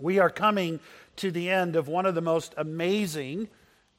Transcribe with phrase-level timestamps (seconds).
[0.00, 0.80] we are coming
[1.16, 3.48] to the end of one of the most amazing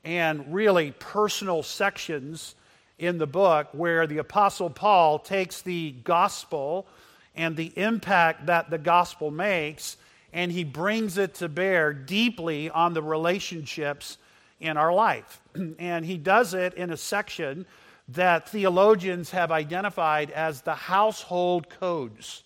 [0.03, 2.55] and really personal sections
[2.97, 6.87] in the book where the Apostle Paul takes the gospel
[7.35, 9.97] and the impact that the gospel makes
[10.33, 14.17] and he brings it to bear deeply on the relationships
[14.59, 15.41] in our life.
[15.79, 17.65] and he does it in a section
[18.07, 22.43] that theologians have identified as the household codes.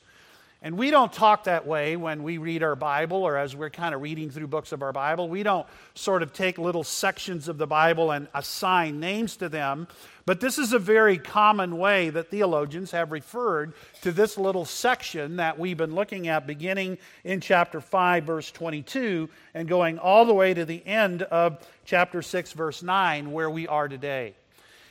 [0.66, 3.93] And we don't talk that way when we read our Bible or as we're kind
[3.93, 5.29] of reading through books of our Bible.
[5.29, 9.87] We don't sort of take little sections of the Bible and assign names to them.
[10.25, 15.36] But this is a very common way that theologians have referred to this little section
[15.36, 20.34] that we've been looking at beginning in chapter 5, verse 22, and going all the
[20.34, 24.34] way to the end of chapter 6, verse 9, where we are today.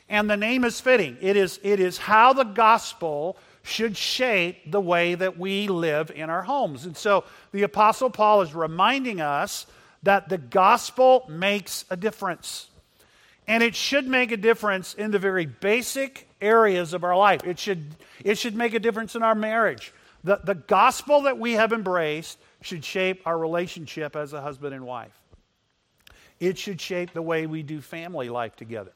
[0.09, 1.17] And the name is fitting.
[1.21, 6.29] It is, it is how the gospel should shape the way that we live in
[6.29, 6.85] our homes.
[6.85, 9.67] And so the Apostle Paul is reminding us
[10.03, 12.69] that the gospel makes a difference.
[13.49, 17.43] And it should make a difference in the very basic areas of our life.
[17.45, 17.87] It should,
[18.23, 19.95] it should make a difference in our marriage.
[20.25, 24.85] The, the gospel that we have embraced should shape our relationship as a husband and
[24.85, 25.19] wife.
[26.39, 28.93] It should shape the way we do family life together.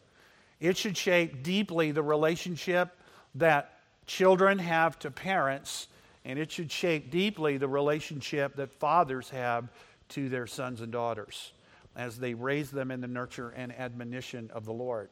[0.60, 2.90] It should shape deeply the relationship
[3.36, 3.77] that
[4.08, 5.86] children have to parents,
[6.24, 9.68] and it should shape deeply the relationship that fathers have
[10.08, 11.52] to their sons and daughters
[11.94, 15.10] as they raise them in the nurture and admonition of the Lord.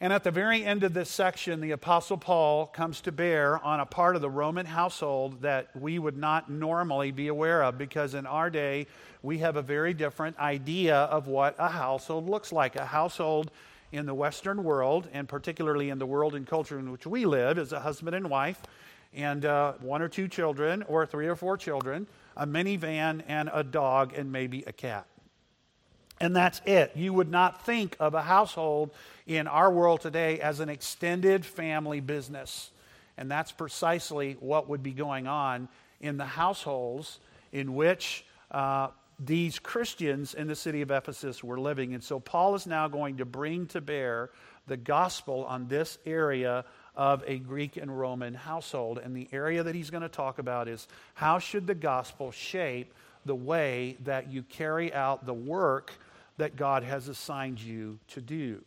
[0.00, 3.78] And at the very end of this section, the Apostle Paul comes to bear on
[3.78, 8.14] a part of the Roman household that we would not normally be aware of because
[8.14, 8.88] in our day,
[9.22, 12.74] we have a very different idea of what a household looks like.
[12.74, 13.52] A household
[13.92, 17.58] in the Western world, and particularly in the world and culture in which we live,
[17.58, 18.60] is a husband and wife,
[19.14, 23.62] and uh, one or two children, or three or four children, a minivan, and a
[23.62, 25.06] dog, and maybe a cat.
[26.20, 26.92] And that's it.
[26.94, 28.90] You would not think of a household
[29.26, 32.70] in our world today as an extended family business.
[33.18, 35.68] And that's precisely what would be going on
[36.00, 37.18] in the households
[37.52, 38.88] in which uh,
[39.24, 41.94] these Christians in the city of Ephesus were living.
[41.94, 44.30] And so Paul is now going to bring to bear
[44.66, 46.64] the gospel on this area
[46.96, 48.98] of a Greek and Roman household.
[48.98, 52.92] And the area that he's going to talk about is how should the gospel shape
[53.24, 55.92] the way that you carry out the work
[56.38, 58.62] that God has assigned you to do.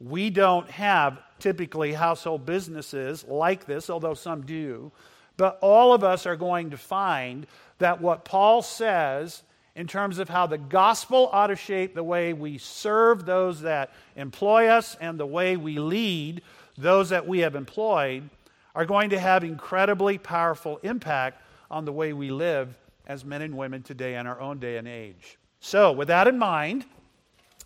[0.00, 4.92] We don't have typically household businesses like this, although some do.
[5.36, 7.46] But all of us are going to find
[7.78, 9.42] that what Paul says
[9.78, 13.92] in terms of how the gospel ought to shape the way we serve those that
[14.16, 16.42] employ us and the way we lead
[16.76, 18.28] those that we have employed
[18.74, 21.40] are going to have incredibly powerful impact
[21.70, 22.74] on the way we live
[23.06, 25.38] as men and women today in our own day and age.
[25.60, 26.84] So, with that in mind,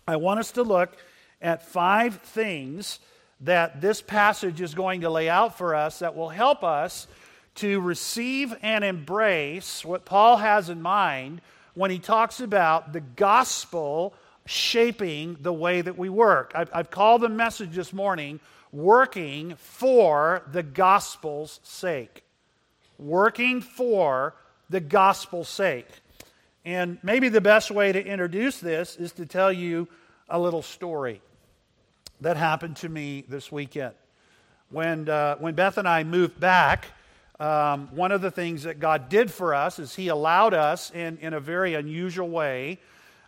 [0.07, 0.95] I want us to look
[1.41, 2.99] at five things
[3.41, 7.07] that this passage is going to lay out for us that will help us
[7.55, 11.41] to receive and embrace what Paul has in mind
[11.75, 14.13] when he talks about the gospel
[14.45, 16.51] shaping the way that we work.
[16.55, 18.39] I've, I've, called the message this morning
[18.71, 22.23] Working for the Gospel's Sake.
[22.97, 24.33] Working for
[24.69, 25.87] the Gospel's Sake.
[26.65, 29.87] And maybe the best way to introduce this is to tell you
[30.29, 31.21] a little story
[32.21, 33.93] that happened to me this weekend.
[34.69, 36.87] When, uh, when Beth and I moved back,
[37.39, 41.17] um, one of the things that God did for us is He allowed us, in,
[41.17, 42.79] in a very unusual way,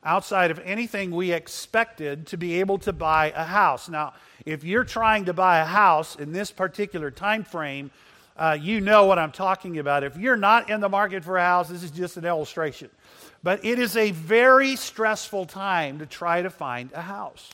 [0.04, 3.90] outside of anything we expected, to be able to buy a house.
[3.90, 4.14] Now,
[4.46, 7.90] if you're trying to buy a house in this particular time frame,
[8.38, 10.04] uh, you know what I'm talking about.
[10.04, 12.90] If you're not in the market for a house, this is just an illustration.
[13.42, 17.54] But it is a very stressful time to try to find a house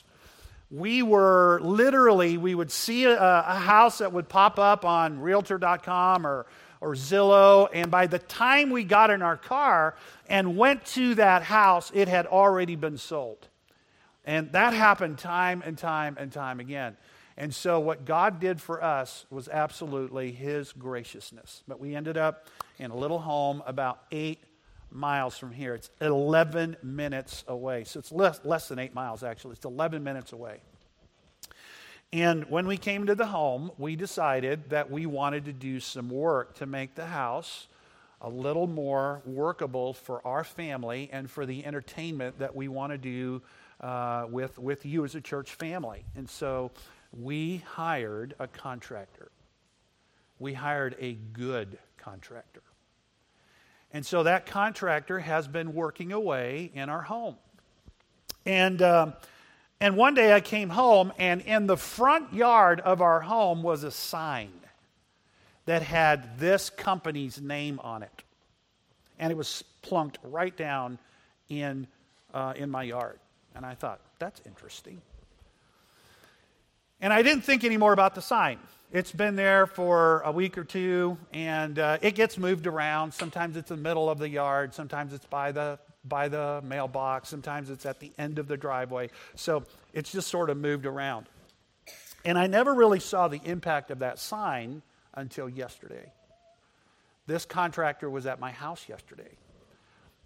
[0.72, 6.26] we were literally, we would see a, a, house that would pop up on realtor.com
[6.26, 6.46] or,
[6.80, 9.96] or Zillow, and by the time we got in our car
[10.30, 13.50] and went to that house, it had already been sold.
[14.23, 16.96] And that happened time and time and time again.
[17.35, 21.64] And so, what God did for us was absolutely His graciousness.
[21.67, 22.47] But we ended up
[22.78, 24.44] in a little home about eight
[24.91, 25.73] miles from here.
[25.73, 27.84] It's 11 minutes away.
[27.85, 29.53] So it's less, less than eight miles, actually.
[29.53, 30.61] It's 11 minutes away.
[32.14, 36.09] And when we came to the home, we decided that we wanted to do some
[36.09, 37.67] work to make the house
[38.20, 42.97] a little more workable for our family and for the entertainment that we want to
[42.97, 43.41] do
[43.79, 46.03] uh, with, with you as a church family.
[46.16, 46.72] And so
[47.17, 49.32] we hired a contractor.
[50.38, 52.61] We hired a good contractor.
[53.93, 57.35] And so that contractor has been working away in our home.
[58.46, 59.14] And, um,
[59.79, 63.84] and one day I came home, and in the front yard of our home was
[63.84, 64.52] a sign
[65.66, 68.23] that had this company's name on it.
[69.20, 70.97] And it was plunked right down
[71.49, 71.88] in,
[72.34, 73.20] uh, in my yard.
[73.55, 75.02] And I thought, that's interesting.
[77.02, 78.59] And I didn't think any more about the sign.
[78.93, 83.14] It's been there for a week or two, and uh, it gets moved around.
[83.14, 87.29] Sometimes it's in the middle of the yard, sometimes it's by the, by the mailbox,
[87.29, 89.09] sometimes it's at the end of the driveway.
[89.35, 91.28] So it's just sort of moved around.
[92.26, 94.82] And I never really saw the impact of that sign
[95.14, 96.11] until yesterday.
[97.28, 99.38] This contractor was at my house yesterday.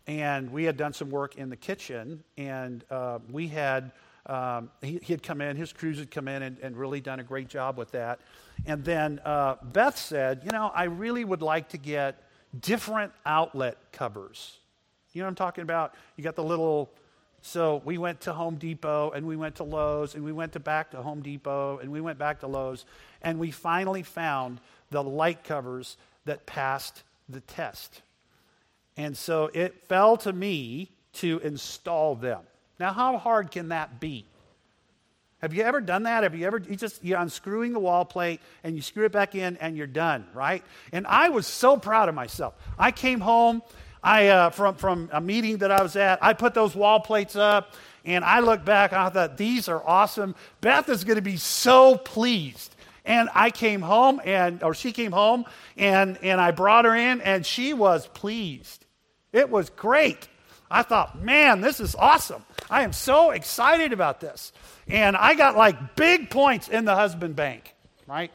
[0.08, 3.92] And we had done some work in the kitchen, and uh, we had,
[4.26, 7.20] um, he, he, had come in, his crews had come in and, and, really done
[7.20, 8.20] a great job with that.
[8.66, 12.24] And then uh, Beth said, You know, I really would like to get
[12.60, 14.58] different outlet covers.
[15.14, 15.94] You know what I'm talking about?
[16.16, 16.92] You got the little
[17.48, 20.60] so we went to Home Depot and we went to Lowe's and we went to
[20.60, 22.86] back to Home Depot and we went back to Lowe's
[23.22, 25.96] and we finally found the light covers
[26.26, 28.02] that passed the test.
[28.98, 32.42] And so it fell to me to install them.
[32.80, 34.26] Now, how hard can that be?
[35.40, 36.24] Have you ever done that?
[36.24, 39.36] Have you ever, you just, you're unscrewing the wall plate and you screw it back
[39.36, 40.64] in and you're done, right?
[40.92, 42.56] And I was so proud of myself.
[42.80, 43.62] I came home
[44.02, 47.36] I, uh, from, from a meeting that I was at, I put those wall plates
[47.36, 47.74] up
[48.06, 50.36] and I looked back I thought, these are awesome.
[50.62, 52.76] Beth is going to be so pleased.
[53.04, 55.46] And I came home and, or she came home
[55.78, 58.86] and, and I brought her in and she was pleased.
[59.34, 60.28] It was great.
[60.72, 62.44] I thought, man, this is awesome.
[62.70, 64.52] I am so excited about this.
[64.88, 67.74] And I got like big points in the husband bank,
[68.08, 68.32] right?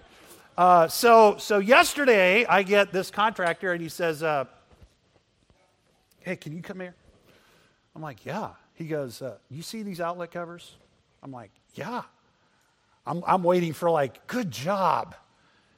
[0.56, 4.44] Uh, so, so yesterday I get this contractor and he says, uh,
[6.21, 6.94] Hey, can you come here?
[7.97, 8.50] I'm like, Yeah.
[8.75, 10.77] He goes, uh, You see these outlet covers?
[11.23, 12.03] I'm like, Yeah.
[13.06, 15.15] I'm, I'm waiting for, like, good job.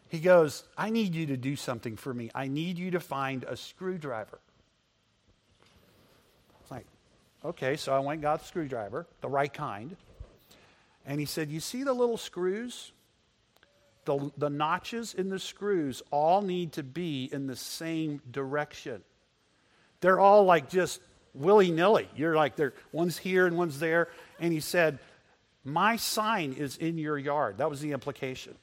[0.09, 2.31] He goes, I need you to do something for me.
[2.35, 4.41] I need you to find a screwdriver.
[6.61, 6.85] It's like,
[7.45, 9.97] okay, so I went and got the screwdriver, the right kind.
[11.07, 12.93] And he said, You see the little screws?
[14.05, 19.03] The, the notches in the screws all need to be in the same direction.
[20.01, 21.01] They're all like just
[21.35, 22.09] willy nilly.
[22.17, 24.09] You're like, they're, one's here and one's there.
[24.41, 24.99] And he said,
[25.65, 27.59] My sign is in your yard.
[27.59, 28.57] That was the implication.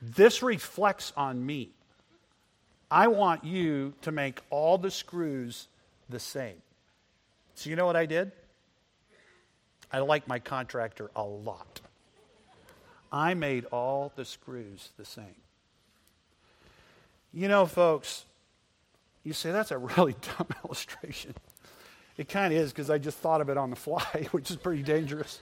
[0.00, 1.70] This reflects on me.
[2.90, 5.68] I want you to make all the screws
[6.08, 6.62] the same.
[7.58, 8.30] So, you know what I did?
[9.92, 11.80] I like my contractor a lot.
[13.10, 15.34] I made all the screws the same.
[17.32, 18.26] You know, folks,
[19.24, 21.34] you say, that's a really dumb illustration.
[22.16, 24.56] It kind of is because I just thought of it on the fly, which is
[24.56, 25.40] pretty dangerous.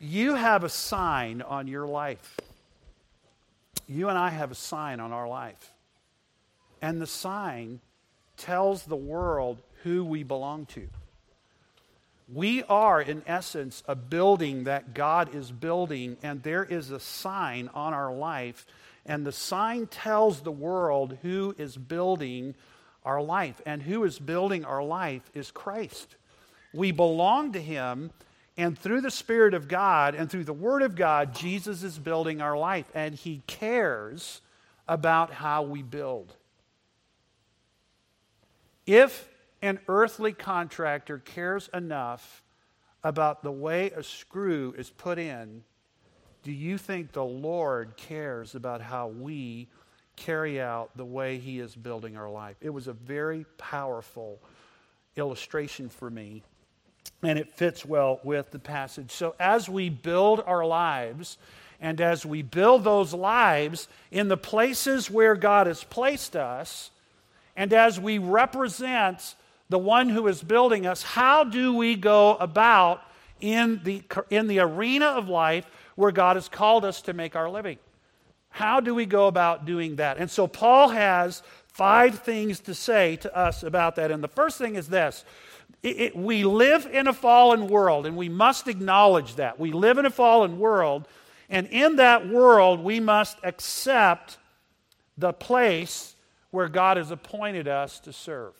[0.00, 2.40] You have a sign on your life.
[3.86, 5.74] You and I have a sign on our life.
[6.80, 7.80] And the sign
[8.38, 10.88] tells the world who we belong to.
[12.32, 17.70] We are, in essence, a building that God is building, and there is a sign
[17.72, 18.66] on our life
[19.06, 22.54] and the sign tells the world who is building
[23.04, 23.62] our life.
[23.64, 26.16] And who is building our life is Christ.
[26.74, 28.10] We belong to Him,
[28.56, 32.42] and through the Spirit of God and through the Word of God, Jesus is building
[32.42, 34.40] our life, and He cares
[34.88, 36.34] about how we build.
[38.86, 39.28] If
[39.62, 42.42] an earthly contractor cares enough
[43.02, 45.62] about the way a screw is put in,
[46.42, 49.68] do you think the Lord cares about how we
[50.16, 52.56] carry out the way He is building our life?
[52.60, 54.40] It was a very powerful
[55.16, 56.42] illustration for me,
[57.22, 59.10] and it fits well with the passage.
[59.10, 61.38] So, as we build our lives,
[61.80, 66.90] and as we build those lives in the places where God has placed us,
[67.56, 69.34] and as we represent
[69.68, 73.02] the one who is building us, how do we go about
[73.40, 77.50] in the, in the arena of life where God has called us to make our
[77.50, 77.78] living.
[78.50, 80.18] How do we go about doing that?
[80.18, 84.10] And so Paul has five things to say to us about that.
[84.10, 85.24] And the first thing is this
[85.82, 89.60] it, it, we live in a fallen world, and we must acknowledge that.
[89.60, 91.06] We live in a fallen world,
[91.50, 94.38] and in that world, we must accept
[95.18, 96.14] the place
[96.50, 98.54] where God has appointed us to serve.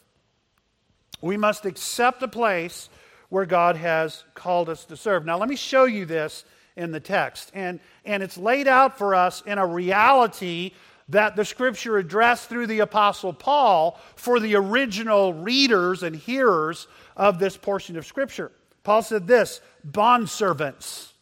[1.20, 2.88] We must accept the place
[3.28, 5.24] where God has called us to serve.
[5.24, 6.44] Now, let me show you this
[6.76, 7.50] in the text.
[7.54, 10.72] And, and it's laid out for us in a reality
[11.08, 17.38] that the scripture addressed through the Apostle Paul for the original readers and hearers of
[17.38, 18.52] this portion of scripture.
[18.82, 21.12] Paul said this bondservants.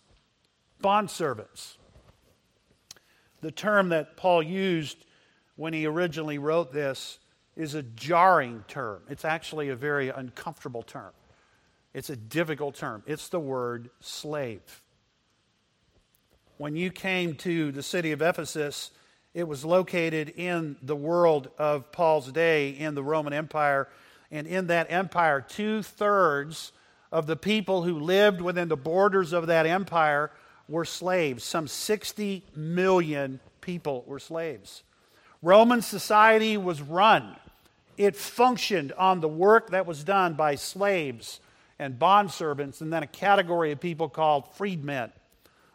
[0.82, 1.76] Bondservants.
[3.40, 5.04] The term that Paul used
[5.56, 7.18] when he originally wrote this
[7.56, 9.02] is a jarring term.
[9.08, 11.12] It's actually a very uncomfortable term.
[11.92, 13.02] It's a difficult term.
[13.06, 14.82] It's the word slave.
[16.56, 18.90] When you came to the city of Ephesus,
[19.32, 23.88] it was located in the world of Paul's day in the Roman Empire.
[24.30, 26.72] And in that empire, two thirds
[27.12, 30.30] of the people who lived within the borders of that empire
[30.68, 31.44] were slaves.
[31.44, 34.82] Some 60 million people were slaves.
[35.42, 37.36] Roman society was run,
[37.96, 41.40] it functioned on the work that was done by slaves
[41.78, 45.12] and bondservants, and then a category of people called freedmen.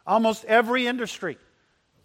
[0.06, 1.38] Almost every industry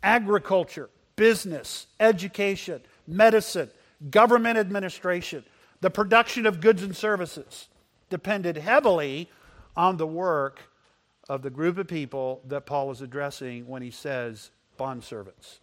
[0.03, 3.69] agriculture, business, education, medicine,
[4.12, 5.43] government administration,
[5.81, 7.67] the production of goods and services
[8.10, 9.29] depended heavily
[9.75, 10.62] on the work
[11.27, 15.60] of the group of people that Paul is addressing when he says bondservants.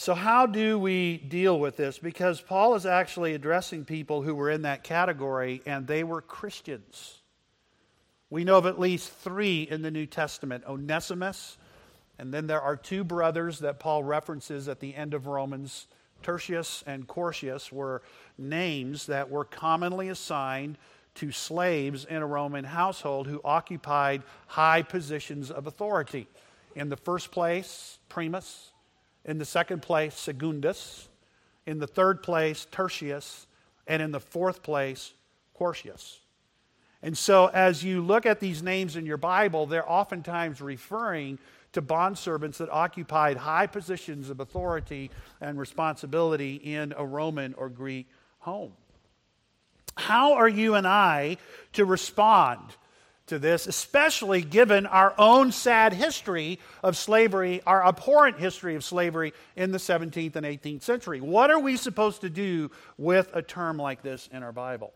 [0.00, 1.98] So, how do we deal with this?
[1.98, 7.18] Because Paul is actually addressing people who were in that category and they were Christians.
[8.30, 11.58] We know of at least three in the New Testament Onesimus,
[12.18, 15.86] and then there are two brothers that Paul references at the end of Romans.
[16.22, 18.00] Tertius and Quartius were
[18.38, 20.78] names that were commonly assigned
[21.16, 26.26] to slaves in a Roman household who occupied high positions of authority.
[26.74, 28.70] In the first place, Primus.
[29.24, 31.08] In the second place, Secundus.
[31.66, 33.46] In the third place, Tertius.
[33.86, 35.12] And in the fourth place,
[35.58, 36.18] Quartius.
[37.02, 41.38] And so, as you look at these names in your Bible, they're oftentimes referring
[41.72, 45.10] to bondservants that occupied high positions of authority
[45.40, 48.06] and responsibility in a Roman or Greek
[48.40, 48.72] home.
[49.96, 51.36] How are you and I
[51.74, 52.60] to respond
[53.30, 59.32] to this, especially given our own sad history of slavery, our abhorrent history of slavery
[59.56, 61.20] in the 17th and 18th century?
[61.20, 64.92] What are we supposed to do with a term like this in our Bible?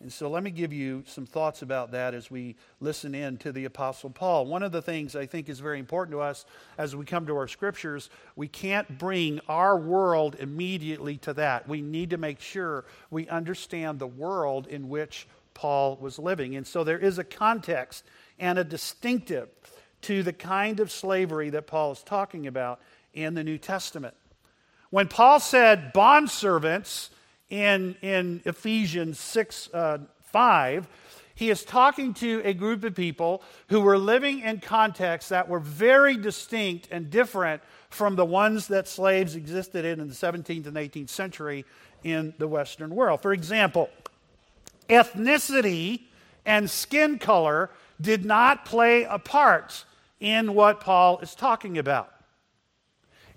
[0.00, 3.52] And so let me give you some thoughts about that as we listen in to
[3.52, 4.46] the Apostle Paul.
[4.46, 6.44] One of the things I think is very important to us
[6.76, 11.68] as we come to our scriptures, we can't bring our world immediately to that.
[11.68, 16.56] We need to make sure we understand the world in which Paul was living.
[16.56, 18.04] And so there is a context
[18.38, 19.48] and a distinctive
[20.02, 22.80] to the kind of slavery that Paul is talking about
[23.14, 24.14] in the New Testament.
[24.90, 27.10] When Paul said bondservants,
[27.52, 30.88] in, in Ephesians 6 uh, 5,
[31.34, 35.58] he is talking to a group of people who were living in contexts that were
[35.58, 40.76] very distinct and different from the ones that slaves existed in in the 17th and
[40.76, 41.66] 18th century
[42.04, 43.20] in the Western world.
[43.20, 43.90] For example,
[44.92, 46.02] ethnicity
[46.44, 47.70] and skin color
[48.00, 49.84] did not play a part
[50.20, 52.12] in what Paul is talking about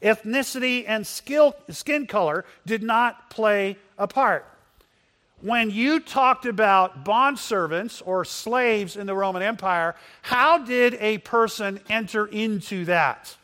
[0.06, 4.46] ethnicity, and skill, skin color did not play a part.
[5.42, 11.80] When you talked about bondservants or slaves in the Roman Empire, how did a person
[11.90, 13.36] enter into that?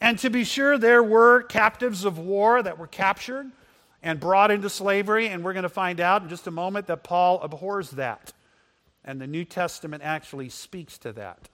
[0.00, 3.50] And to be sure, there were captives of war that were captured
[4.02, 7.04] and brought into slavery, and we're going to find out in just a moment that
[7.04, 8.32] Paul abhors that.
[9.04, 11.48] And the New Testament actually speaks to that.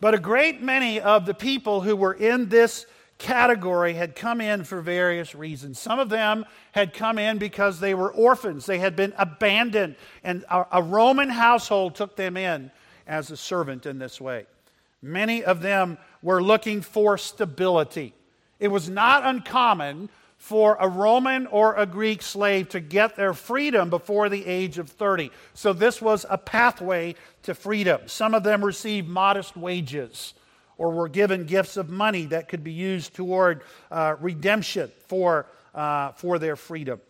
[0.00, 2.86] But a great many of the people who were in this
[3.18, 5.78] category had come in for various reasons.
[5.78, 10.44] Some of them had come in because they were orphans, they had been abandoned, and
[10.50, 12.70] a, Roman household took them in
[13.06, 14.46] as a servant in this way.
[15.02, 18.14] Many of them were looking for stability.
[18.60, 23.90] It was not uncommon for a Roman or a Greek slave to get their freedom
[23.90, 25.30] before the age of 30.
[25.52, 28.02] So this was a pathway to freedom.
[28.06, 30.34] Some of them received modest wages
[30.78, 36.12] or were given gifts of money that could be used toward uh, redemption for, uh,
[36.12, 37.00] for their freedom.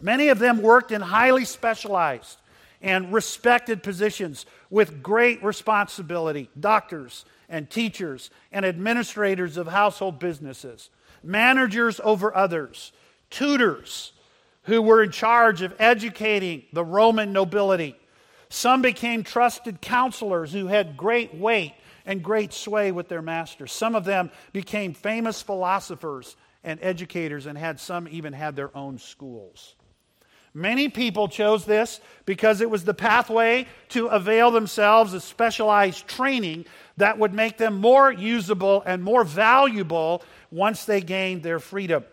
[0.00, 2.38] Many of them worked in highly specialized
[2.80, 10.90] and respected positions with great responsibility doctors and teachers and administrators of household businesses,
[11.22, 12.92] managers over others,
[13.30, 14.12] tutors
[14.64, 17.96] who were in charge of educating the Roman nobility.
[18.50, 21.74] Some became trusted counselors who had great weight
[22.06, 23.72] and great sway with their masters.
[23.72, 28.98] Some of them became famous philosophers and educators, and had some even had their own
[28.98, 29.74] schools.
[30.54, 36.64] Many people chose this because it was the pathway to avail themselves of specialized training
[36.96, 42.04] that would make them more usable and more valuable once they gained their freedom.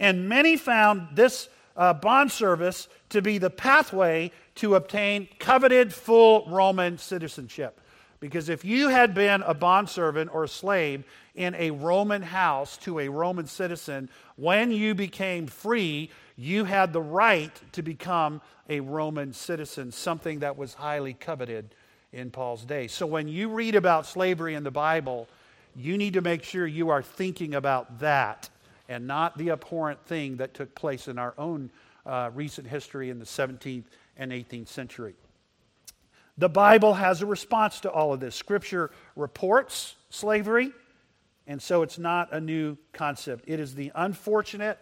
[0.00, 6.46] And many found this uh, bond service to be the pathway to obtain coveted full
[6.48, 7.80] Roman citizenship.
[8.20, 13.00] Because if you had been a bondservant or a slave in a Roman house to
[13.00, 19.32] a Roman citizen, when you became free, you had the right to become a Roman
[19.32, 21.74] citizen, something that was highly coveted
[22.12, 22.86] in Paul's day.
[22.86, 25.28] So when you read about slavery in the Bible,
[25.76, 28.48] you need to make sure you are thinking about that
[28.88, 31.70] and not the abhorrent thing that took place in our own
[32.06, 33.84] uh, recent history in the 17th
[34.16, 35.14] and 18th century.
[36.36, 38.34] The Bible has a response to all of this.
[38.34, 40.72] Scripture reports slavery,
[41.46, 43.44] and so it's not a new concept.
[43.46, 44.78] It is the unfortunate,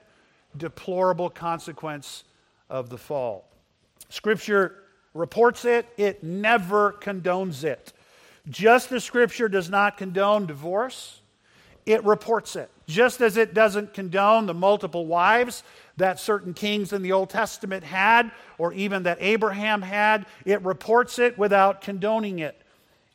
[0.56, 2.24] deplorable consequence
[2.70, 3.48] of the fall.
[4.08, 4.82] Scripture
[5.14, 7.92] reports it, it never condones it.
[8.48, 11.20] Just as Scripture does not condone divorce,
[11.86, 12.70] it reports it.
[12.86, 15.62] Just as it doesn't condone the multiple wives
[15.96, 21.18] that certain kings in the Old Testament had, or even that Abraham had, it reports
[21.18, 22.58] it without condoning it.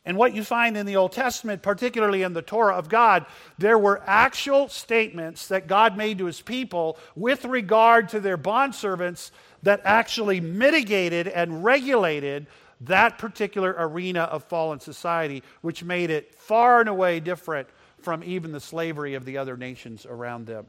[0.04, 3.26] And what you find in the Old Testament, particularly in the Torah of God,
[3.58, 9.32] there were actual statements that God made to his people with regard to their bondservants
[9.64, 12.46] that actually mitigated and regulated
[12.82, 17.68] that particular arena of fallen society, which made it far and away different
[18.00, 20.66] from even the slavery of the other nations around them.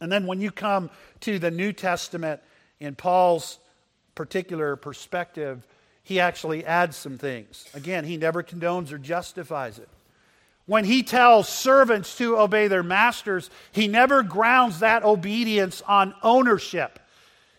[0.00, 0.90] And then when you come
[1.20, 2.40] to the New Testament,
[2.80, 3.58] in Paul's
[4.14, 5.66] particular perspective,
[6.02, 7.68] he actually adds some things.
[7.74, 9.88] Again, he never condones or justifies it.
[10.66, 16.98] When he tells servants to obey their masters, he never grounds that obedience on ownership.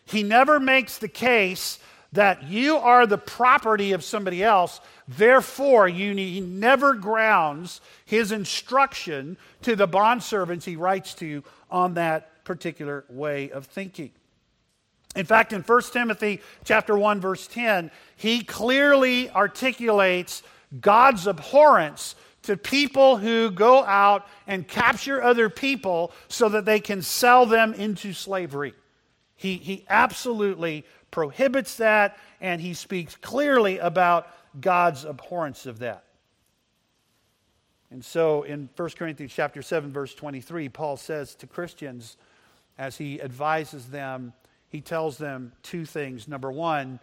[0.05, 1.79] He never makes the case
[2.13, 8.31] that you are the property of somebody else, therefore, you need, he never grounds his
[8.31, 14.11] instruction to the bondservants he writes to on that particular way of thinking.
[15.15, 20.43] In fact, in 1 Timothy chapter 1 verse 10, he clearly articulates
[20.79, 27.01] God's abhorrence to people who go out and capture other people so that they can
[27.01, 28.73] sell them into slavery.
[29.35, 34.27] He, he absolutely prohibits that, and he speaks clearly about
[34.59, 36.03] God's abhorrence of that.
[37.91, 42.17] And so in 1 Corinthians chapter 7 verse 23, Paul says to Christians,
[42.79, 44.33] as he advises them,
[44.69, 46.27] he tells them two things.
[46.27, 46.99] Number one,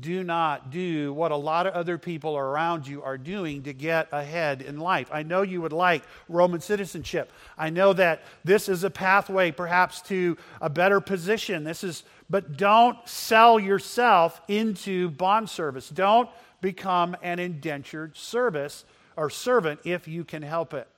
[0.00, 4.08] do not do what a lot of other people around you are doing to get
[4.10, 5.08] ahead in life.
[5.12, 7.32] I know you would like Roman citizenship.
[7.56, 11.62] I know that this is a pathway perhaps to a better position.
[11.62, 15.88] This is but don't sell yourself into bond service.
[15.88, 16.28] Don't
[16.60, 18.84] become an indentured service
[19.16, 20.88] or servant if you can help it.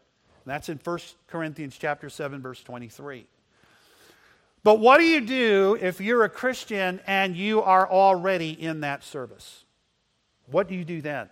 [0.45, 3.27] And that's in 1 Corinthians chapter 7 verse 23.
[4.65, 9.05] But what do you do if you're a Christian and you are already in that
[9.05, 9.65] service?
[10.51, 11.29] What do you do then?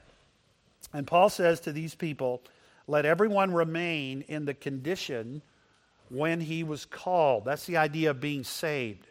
[0.93, 2.43] And Paul says to these people,
[2.87, 5.43] let everyone remain in the condition
[6.09, 7.45] when he was called.
[7.45, 9.07] That's the idea of being saved.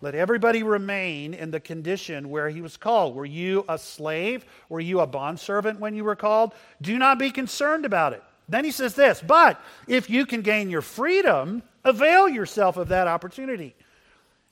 [0.00, 3.14] Let everybody remain in the condition where he was called.
[3.14, 4.44] Were you a slave?
[4.68, 6.52] Were you a bondservant when you were called?
[6.80, 8.22] Do not be concerned about it.
[8.48, 13.08] Then he says this, but if you can gain your freedom, avail yourself of that
[13.08, 13.74] opportunity.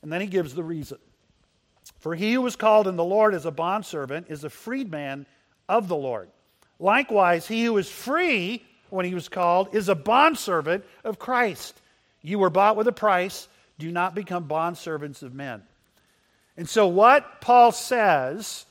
[0.03, 0.99] And then he gives the reason.
[2.01, 5.27] For he who was called in the Lord as a bondservant is a freedman
[5.69, 6.29] of the Lord.
[6.79, 11.81] Likewise, he who is free when he was called is a bondservant of Christ.
[12.23, 13.49] You were bought with a price.
[13.79, 15.63] Do not become bondservants of men.
[16.57, 18.65] And so, what Paul says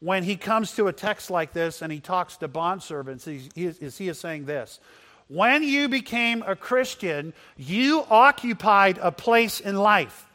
[0.00, 3.98] when he comes to a text like this and he talks to bondservants is, is
[3.98, 4.80] he is saying this
[5.28, 10.26] when you became a Christian, you occupied a place in life.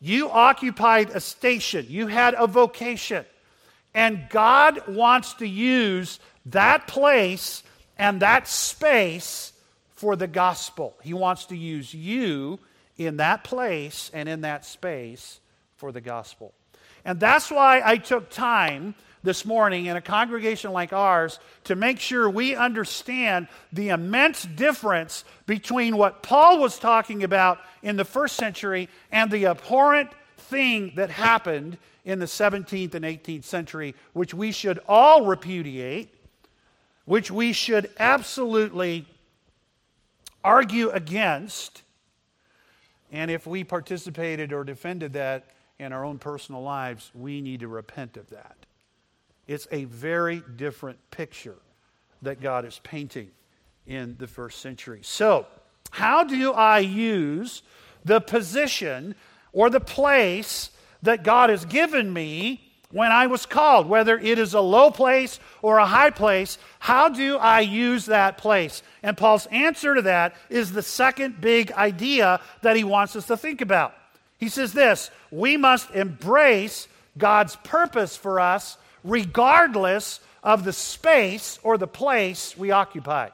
[0.00, 1.86] You occupied a station.
[1.88, 3.24] You had a vocation.
[3.94, 7.62] And God wants to use that place
[7.96, 9.52] and that space
[9.90, 10.96] for the gospel.
[11.02, 12.58] He wants to use you
[13.06, 15.40] in that place and in that space
[15.76, 16.52] for the gospel.
[17.02, 21.98] And that's why I took time this morning in a congregation like ours to make
[21.98, 28.36] sure we understand the immense difference between what Paul was talking about in the first
[28.36, 34.52] century and the abhorrent thing that happened in the 17th and 18th century, which we
[34.52, 36.14] should all repudiate,
[37.06, 39.06] which we should absolutely
[40.44, 41.82] argue against
[43.10, 45.46] And if we participated or defended that
[45.78, 48.56] in our own personal lives, we need to repent of that.
[49.46, 51.58] It's a very different picture
[52.22, 53.30] that God is painting
[53.86, 55.00] in the first century.
[55.02, 55.46] So,
[55.90, 57.62] how do I use
[58.04, 59.16] the position
[59.52, 60.70] or the place
[61.02, 65.38] that God has given me when I was called, whether it is a low place
[65.62, 68.82] or a high place, how do I use that place?
[69.02, 73.36] And Paul's answer to that is the second big idea that he wants us to
[73.36, 73.94] think about.
[74.38, 81.78] He says this we must embrace God's purpose for us regardless of the space or
[81.78, 83.28] the place we occupy.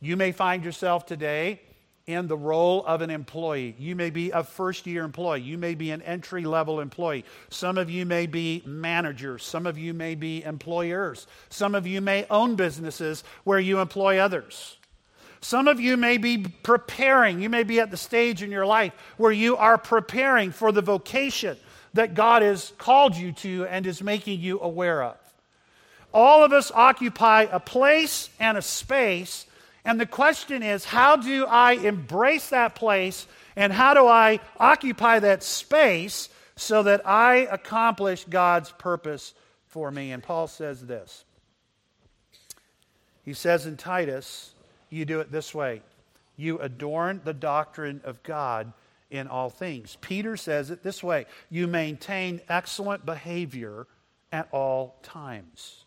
[0.00, 1.60] You may find yourself today
[2.06, 3.74] in the role of an employee.
[3.78, 5.40] You may be a first year employee.
[5.40, 7.24] You may be an entry level employee.
[7.50, 9.42] Some of you may be managers.
[9.42, 11.26] Some of you may be employers.
[11.48, 14.76] Some of you may own businesses where you employ others.
[15.40, 17.40] Some of you may be preparing.
[17.42, 20.82] You may be at the stage in your life where you are preparing for the
[20.82, 21.56] vocation
[21.94, 25.16] that God has called you to and is making you aware of.
[26.14, 29.46] All of us occupy a place and a space
[29.86, 35.20] and the question is how do I embrace that place and how do I occupy
[35.20, 39.32] that space so that I accomplish God's purpose
[39.68, 40.10] for me?
[40.10, 41.24] And Paul says this.
[43.24, 44.54] He says in Titus,
[44.90, 45.82] you do it this way
[46.36, 48.72] you adorn the doctrine of God
[49.10, 49.96] in all things.
[50.00, 53.86] Peter says it this way you maintain excellent behavior
[54.32, 55.84] at all times.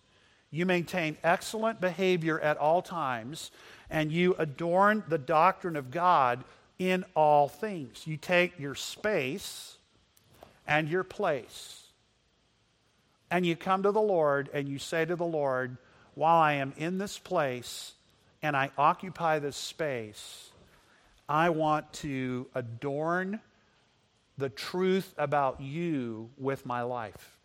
[0.52, 3.52] You maintain excellent behavior at all times
[3.90, 6.44] and you adorn the doctrine of God
[6.78, 8.06] in all things.
[8.06, 9.78] You take your space
[10.68, 11.84] and your place,
[13.32, 15.78] and you come to the Lord and you say to the Lord,
[16.14, 17.94] While I am in this place
[18.42, 20.52] and I occupy this space,
[21.28, 23.40] I want to adorn
[24.38, 27.38] the truth about you with my life.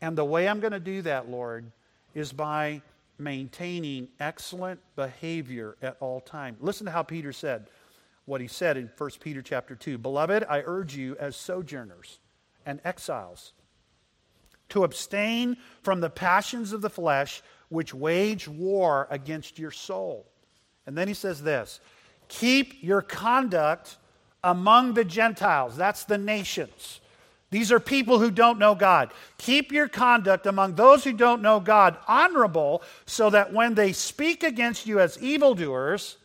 [0.00, 1.70] And the way I'm going to do that, Lord,
[2.14, 2.82] is by
[3.18, 6.58] maintaining excellent behavior at all times.
[6.60, 7.68] Listen to how Peter said
[8.24, 9.98] what he said in 1 Peter chapter 2.
[9.98, 12.18] Beloved, I urge you as sojourners
[12.66, 13.54] and exiles
[14.68, 20.26] to abstain from the passions of the flesh which wage war against your soul.
[20.86, 21.80] And then he says this
[22.28, 23.96] keep your conduct
[24.44, 27.00] among the Gentiles, that's the nations
[27.50, 29.10] these are people who don't know God.
[29.38, 34.42] Keep your conduct among those who don't know God honorable, so that when they speak
[34.42, 36.18] against you as evildoers,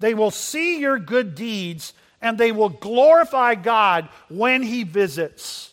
[0.00, 5.72] they will see your good deeds and they will glorify God when He visits.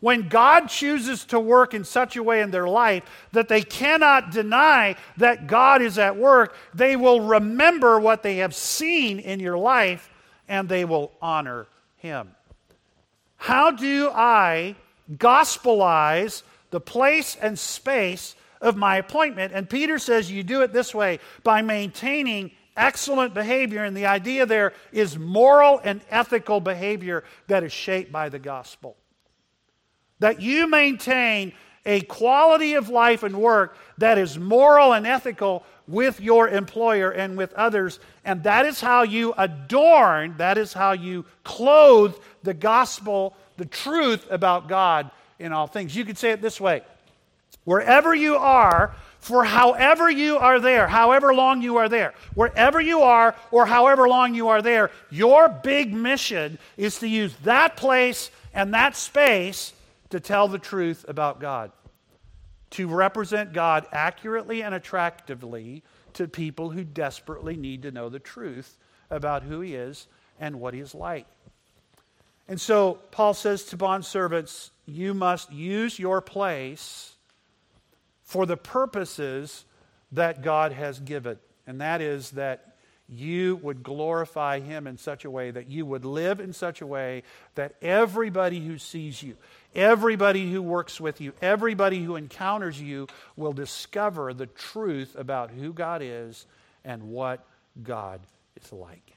[0.00, 4.30] When God chooses to work in such a way in their life that they cannot
[4.30, 9.58] deny that God is at work, they will remember what they have seen in your
[9.58, 10.08] life
[10.46, 12.30] and they will honor Him.
[13.38, 14.76] How do I
[15.16, 19.52] gospelize the place and space of my appointment?
[19.54, 23.84] And Peter says you do it this way by maintaining excellent behavior.
[23.84, 28.96] And the idea there is moral and ethical behavior that is shaped by the gospel.
[30.18, 31.52] That you maintain
[31.86, 37.36] a quality of life and work that is moral and ethical with your employer and
[37.36, 37.98] with others.
[38.24, 44.26] And that is how you adorn, that is how you clothe the gospel, the truth
[44.30, 45.96] about God in all things.
[45.96, 46.82] You could say it this way
[47.64, 53.02] wherever you are, for however you are there, however long you are there, wherever you
[53.02, 58.30] are or however long you are there, your big mission is to use that place
[58.54, 59.72] and that space
[60.10, 61.70] to tell the truth about God
[62.70, 65.82] to represent God accurately and attractively
[66.14, 68.76] to people who desperately need to know the truth
[69.10, 70.06] about who He is
[70.38, 71.26] and what He is like.
[72.48, 77.14] And so Paul says to bondservants, you must use your place
[78.22, 79.64] for the purposes
[80.12, 81.38] that God has given.
[81.66, 82.76] And that is that
[83.08, 86.86] you would glorify Him in such a way, that you would live in such a
[86.86, 87.22] way
[87.54, 89.36] that everybody who sees you,
[89.74, 95.72] Everybody who works with you, everybody who encounters you will discover the truth about who
[95.72, 96.46] God is
[96.84, 97.44] and what
[97.82, 98.20] God
[98.60, 99.12] is like.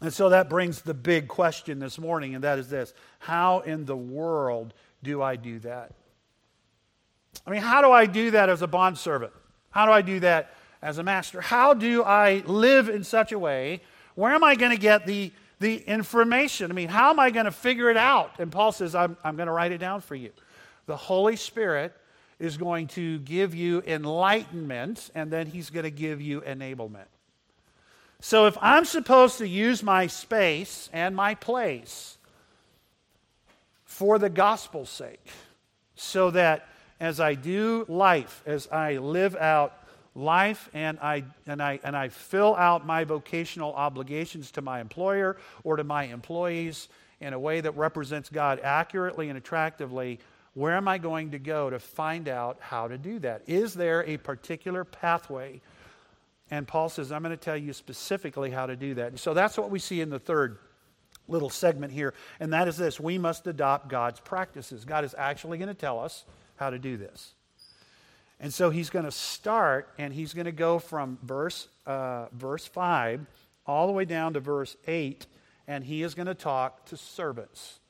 [0.00, 3.86] And so that brings the big question this morning, and that is this How in
[3.86, 5.92] the world do I do that?
[7.46, 9.32] I mean, how do I do that as a bondservant?
[9.70, 11.40] How do I do that as a master?
[11.40, 13.82] How do I live in such a way?
[14.14, 16.70] Where am I going to get the the information.
[16.70, 18.32] I mean, how am I going to figure it out?
[18.38, 20.30] And Paul says, I'm, I'm going to write it down for you.
[20.86, 21.94] The Holy Spirit
[22.38, 27.06] is going to give you enlightenment, and then he's going to give you enablement.
[28.20, 32.18] So if I'm supposed to use my space and my place
[33.84, 35.26] for the gospel's sake,
[35.94, 36.68] so that
[37.00, 39.85] as I do life, as I live out
[40.16, 45.36] life and I, and, I, and I fill out my vocational obligations to my employer
[45.62, 46.88] or to my employees
[47.20, 50.18] in a way that represents God accurately and attractively,
[50.54, 53.42] where am I going to go to find out how to do that?
[53.46, 55.60] Is there a particular pathway?
[56.50, 59.08] And Paul says, I'm going to tell you specifically how to do that.
[59.08, 60.58] And so that's what we see in the third
[61.28, 62.14] little segment here.
[62.40, 64.84] And that is this we must adopt God's practices.
[64.84, 66.24] God is actually going to tell us
[66.56, 67.35] how to do this.
[68.38, 72.66] And so he's going to start and he's going to go from verse, uh, verse
[72.66, 73.26] 5
[73.66, 75.26] all the way down to verse 8,
[75.66, 77.80] and he is going to talk to servants.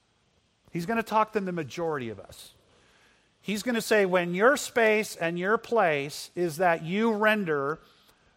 [0.72, 2.54] He's going to talk to the majority of us.
[3.40, 7.78] He's going to say, when your space and your place is that you render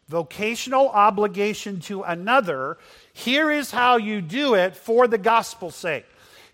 [0.07, 2.77] vocational obligation to another,
[3.13, 6.05] here is how you do it for the gospel's sake.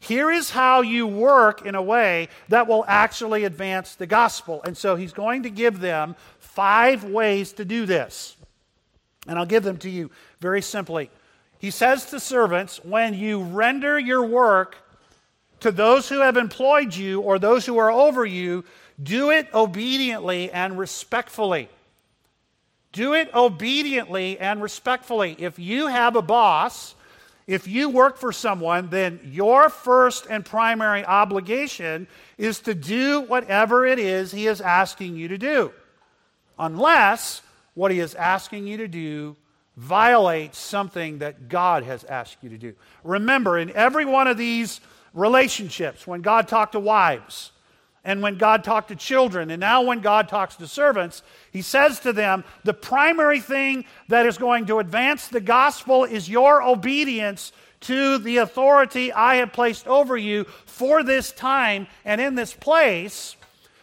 [0.06, 4.62] Here is how you work in a way that will actually advance the gospel.
[4.64, 8.38] And so he's going to give them five ways to do this.
[9.28, 11.10] And I'll give them to you very simply.
[11.58, 14.76] He says to servants, when you render your work
[15.62, 18.64] to those who have employed you or those who are over you,
[19.02, 21.68] do it obediently and respectfully.
[22.92, 25.36] Do it obediently and respectfully.
[25.40, 26.94] If you have a boss
[27.48, 33.86] if you work for someone, then your first and primary obligation is to do whatever
[33.86, 35.72] it is he is asking you to do,
[36.58, 37.42] unless
[37.76, 39.36] what he is asking you to do
[39.78, 42.74] violates something that God has asked you to do.
[43.04, 44.80] Remember, in every one of these
[45.14, 47.52] relationships, when God talked to wives,
[48.06, 52.00] and when God talked to children, and now when God talks to servants, he says
[52.02, 57.52] to them, The primary thing that is going to advance the gospel is your obedience
[57.82, 63.36] to the authority I have placed over you for this time and in this place.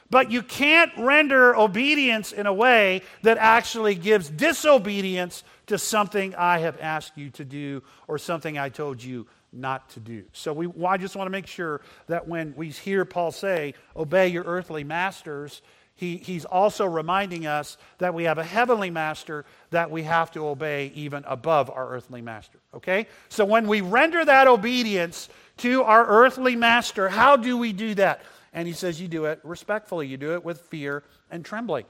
[0.09, 6.59] But you can't render obedience in a way that actually gives disobedience to something I
[6.59, 10.25] have asked you to do or something I told you not to do.
[10.33, 14.29] So we, I just want to make sure that when we hear Paul say, obey
[14.29, 15.63] your earthly masters,
[15.95, 20.47] he, he's also reminding us that we have a heavenly master that we have to
[20.47, 22.59] obey even above our earthly master.
[22.75, 23.07] Okay?
[23.29, 28.23] So when we render that obedience to our earthly master, how do we do that?
[28.53, 31.85] And he says, you do it respectfully, you do it with fear and trembling.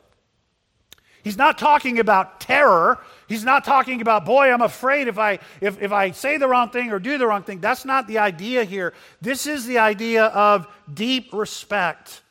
[1.23, 2.99] He's not talking about terror.
[3.29, 6.71] He's not talking about, boy, I'm afraid if I, if, if I say the wrong
[6.71, 7.61] thing or do the wrong thing.
[7.61, 8.93] That's not the idea here.
[9.21, 12.23] This is the idea of deep respect.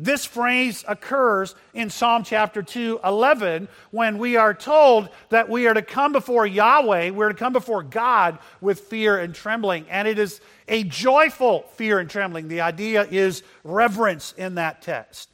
[0.00, 5.74] This phrase occurs in Psalm chapter 2, 11, when we are told that we are
[5.74, 9.86] to come before Yahweh, we're to come before God with fear and trembling.
[9.90, 12.46] And it is a joyful fear and trembling.
[12.46, 15.30] The idea is reverence in that text.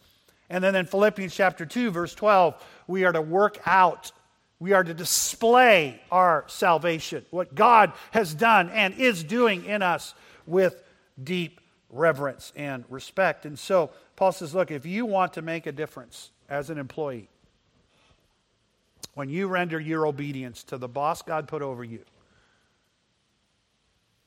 [0.50, 4.12] And then in Philippians chapter 2, verse 12, we are to work out,
[4.58, 10.14] we are to display our salvation, what God has done and is doing in us
[10.46, 10.82] with
[11.22, 13.46] deep reverence and respect.
[13.46, 17.28] And so Paul says, look, if you want to make a difference as an employee,
[19.14, 22.00] when you render your obedience to the boss God put over you,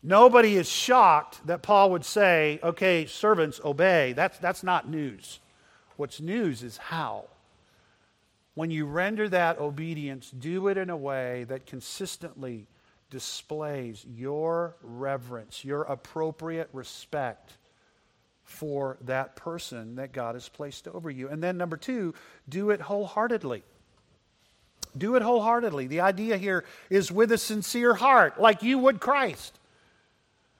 [0.02, 4.14] nobody is shocked that Paul would say, okay, servants, obey.
[4.14, 5.40] That's, that's not news.
[5.98, 7.26] What's news is how.
[8.54, 12.68] When you render that obedience, do it in a way that consistently
[13.10, 17.58] displays your reverence, your appropriate respect
[18.44, 21.28] for that person that God has placed over you.
[21.28, 22.14] And then, number two,
[22.48, 23.64] do it wholeheartedly.
[24.98, 25.88] Do it wholeheartedly.
[25.88, 29.60] The idea here is with a sincere heart, like you would Christ.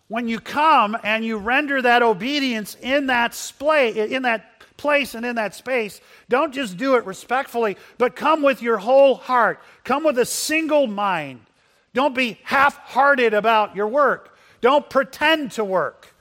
[0.08, 5.26] When you come and you render that obedience in that, splay, in that place and
[5.26, 9.60] in that space, don't just do it respectfully, but come with your whole heart.
[9.84, 11.42] Come with a single mind.
[11.94, 14.38] Don't be half hearted about your work.
[14.62, 16.14] Don't pretend to work.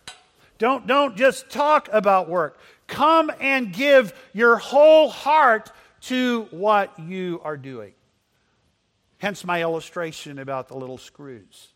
[0.58, 2.58] Don't, don't just talk about work.
[2.86, 5.70] Come and give your whole heart
[6.02, 7.92] to what you are doing.
[9.18, 11.68] Hence my illustration about the little screws.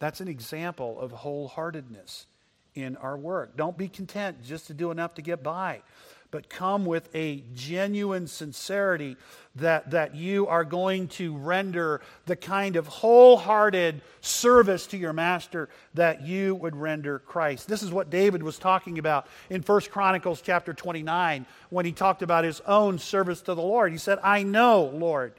[0.00, 2.26] That's an example of wholeheartedness
[2.74, 3.56] in our work.
[3.56, 5.82] Don't be content just to do enough to get by,
[6.30, 9.16] but come with a genuine sincerity
[9.56, 15.68] that, that you are going to render the kind of wholehearted service to your master
[15.94, 17.68] that you would render Christ.
[17.68, 22.22] This is what David was talking about in 1 Chronicles chapter 29 when he talked
[22.22, 23.92] about his own service to the Lord.
[23.92, 25.34] He said, I know, Lord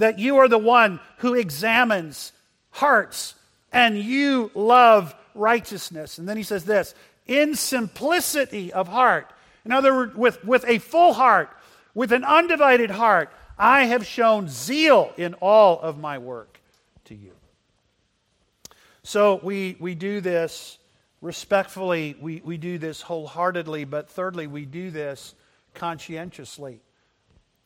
[0.00, 2.32] that you are the one who examines
[2.70, 3.34] hearts
[3.72, 6.18] and you love righteousness.
[6.18, 6.94] And then he says this
[7.26, 9.32] in simplicity of heart.
[9.64, 11.50] In other words, with, with a full heart,
[11.94, 16.60] with an undivided heart, I have shown zeal in all of my work
[17.04, 17.32] to you.
[19.02, 20.78] So we, we do this
[21.20, 25.34] respectfully, we, we do this wholeheartedly, but thirdly, we do this
[25.74, 26.80] conscientiously.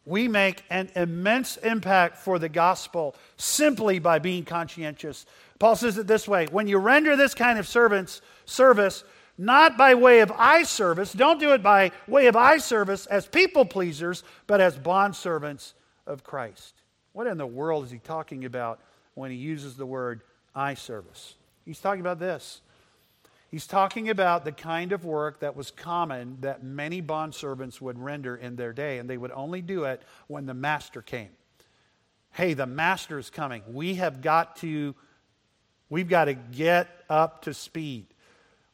[0.06, 5.24] We make an immense impact for the gospel simply by being conscientious.
[5.58, 9.04] Paul says it this way when you render this kind of servants, service,
[9.38, 13.26] not by way of eye service, don't do it by way of eye service as
[13.26, 15.72] people pleasers, but as bondservants
[16.06, 16.74] of Christ.
[17.12, 18.80] What in the world is he talking about
[19.14, 20.22] when he uses the word
[20.54, 21.34] eye service?
[21.64, 22.60] He's talking about this
[23.54, 28.34] He's talking about the kind of work that was common that many bondservants would render
[28.34, 31.28] in their day, and they would only do it when the master came.
[32.32, 33.62] Hey, the master is coming.
[33.68, 34.96] We have got to,
[35.88, 38.08] we've got to get up to speed.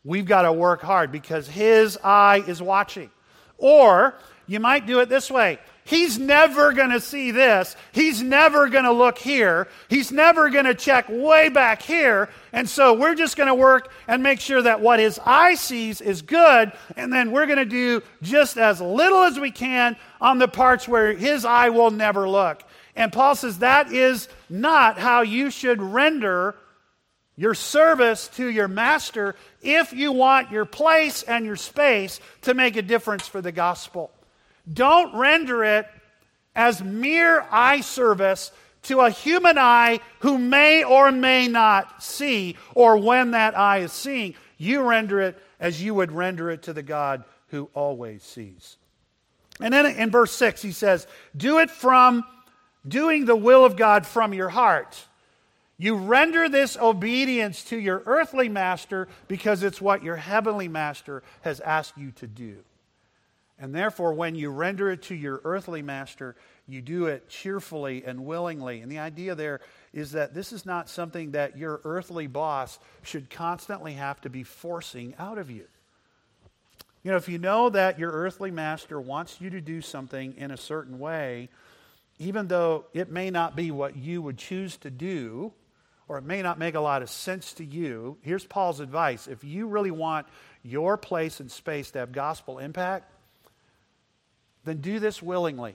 [0.02, 3.10] We've got to work hard because his eye is watching.
[3.58, 4.14] Or
[4.46, 7.74] you might do it this way He's never going to see this.
[7.92, 9.66] He's never going to look here.
[9.88, 12.28] He's never going to check way back here.
[12.52, 16.00] And so we're just going to work and make sure that what his eye sees
[16.00, 16.72] is good.
[16.96, 20.86] And then we're going to do just as little as we can on the parts
[20.86, 22.62] where his eye will never look.
[22.94, 26.54] And Paul says that is not how you should render
[27.36, 32.76] your service to your master if you want your place and your space to make
[32.76, 34.10] a difference for the gospel.
[34.72, 35.86] Don't render it
[36.54, 38.50] as mere eye service
[38.82, 43.92] to a human eye who may or may not see, or when that eye is
[43.92, 44.34] seeing.
[44.56, 48.76] You render it as you would render it to the God who always sees.
[49.60, 52.24] And then in verse 6, he says, Do it from
[52.86, 55.04] doing the will of God from your heart.
[55.76, 61.60] You render this obedience to your earthly master because it's what your heavenly master has
[61.60, 62.58] asked you to do.
[63.60, 66.34] And therefore, when you render it to your earthly master,
[66.66, 68.80] you do it cheerfully and willingly.
[68.80, 69.60] And the idea there
[69.92, 74.44] is that this is not something that your earthly boss should constantly have to be
[74.44, 75.66] forcing out of you.
[77.02, 80.50] You know, if you know that your earthly master wants you to do something in
[80.50, 81.50] a certain way,
[82.18, 85.52] even though it may not be what you would choose to do,
[86.08, 89.28] or it may not make a lot of sense to you, here's Paul's advice.
[89.28, 90.26] If you really want
[90.62, 93.10] your place and space to have gospel impact,
[94.64, 95.74] then do this willingly.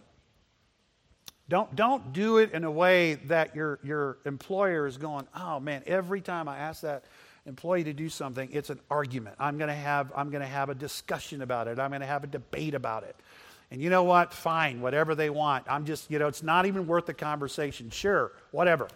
[1.48, 5.84] Don't, don't do it in a way that your, your employer is going, oh man,
[5.86, 7.06] every time I ask that
[7.46, 9.36] employee to do something, it's an argument.
[9.40, 11.78] I'm going to have, I'm going to have a discussion about it.
[11.78, 13.16] I'm going to have a debate about it.
[13.70, 14.34] And you know what?
[14.34, 15.66] Fine, whatever they want.
[15.70, 17.90] I'm just, you know, it's not even worth the conversation.
[17.92, 18.88] Sure, whatever.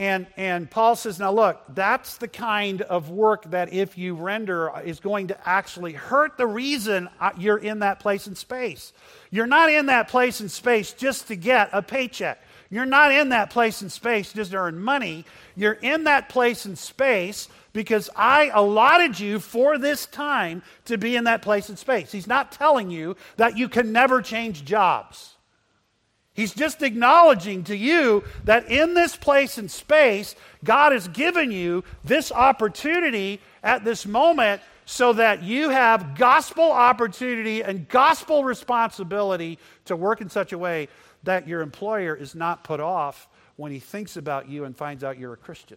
[0.00, 4.72] And, and Paul says, now look, that's the kind of work that if you render
[4.82, 8.94] is going to actually hurt the reason uh, you're in that place and space.
[9.30, 12.42] You're not in that place and space just to get a paycheck.
[12.70, 15.26] You're not in that place and space just to earn money.
[15.54, 21.14] You're in that place and space because I allotted you for this time to be
[21.14, 22.10] in that place and space.
[22.10, 25.34] He's not telling you that you can never change jobs.
[26.40, 31.84] He's just acknowledging to you that in this place and space, God has given you
[32.02, 39.94] this opportunity at this moment so that you have gospel opportunity and gospel responsibility to
[39.94, 40.88] work in such a way
[41.24, 45.18] that your employer is not put off when he thinks about you and finds out
[45.18, 45.76] you're a Christian.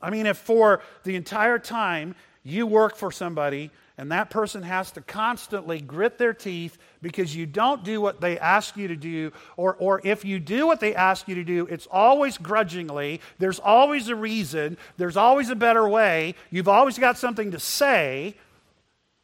[0.00, 4.90] I mean, if for the entire time you work for somebody and that person has
[4.92, 9.32] to constantly grit their teeth because you don't do what they ask you to do,
[9.56, 13.20] or, or if you do what they ask you to do, it's always grudgingly.
[13.38, 16.34] There's always a reason, there's always a better way.
[16.50, 18.34] You've always got something to say.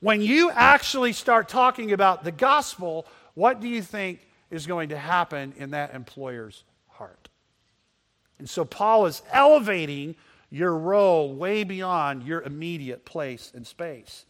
[0.01, 4.99] When you actually start talking about the gospel, what do you think is going to
[4.99, 7.29] happen in that employer's heart?
[8.39, 10.15] And so Paul is elevating
[10.51, 14.25] your role way beyond your immediate place and space.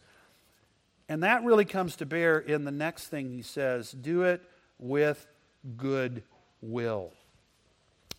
[1.09, 4.41] And that really comes to bear in the next thing he says do it
[4.77, 5.27] with
[5.75, 6.23] good
[6.61, 7.11] will.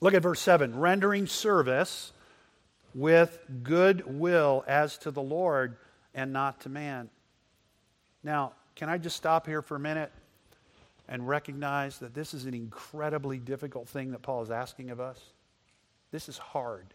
[0.00, 2.12] Look at verse 7 rendering service
[2.94, 5.76] with good will as to the Lord
[6.14, 7.08] and not to man.
[8.24, 10.10] Now, can I just stop here for a minute
[11.08, 15.20] and recognize that this is an incredibly difficult thing that Paul is asking of us?
[16.10, 16.86] This is hard.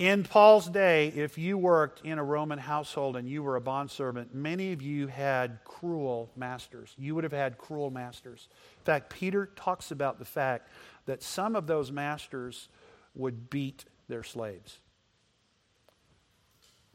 [0.00, 4.34] In Paul's day, if you worked in a Roman household and you were a bondservant,
[4.34, 6.94] many of you had cruel masters.
[6.96, 8.48] You would have had cruel masters.
[8.78, 10.70] In fact, Peter talks about the fact
[11.04, 12.70] that some of those masters
[13.14, 14.78] would beat their slaves.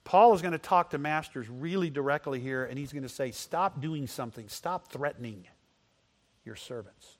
[0.03, 3.29] Paul is going to talk to masters really directly here, and he's going to say,
[3.29, 5.45] Stop doing something, stop threatening
[6.43, 7.14] your servants.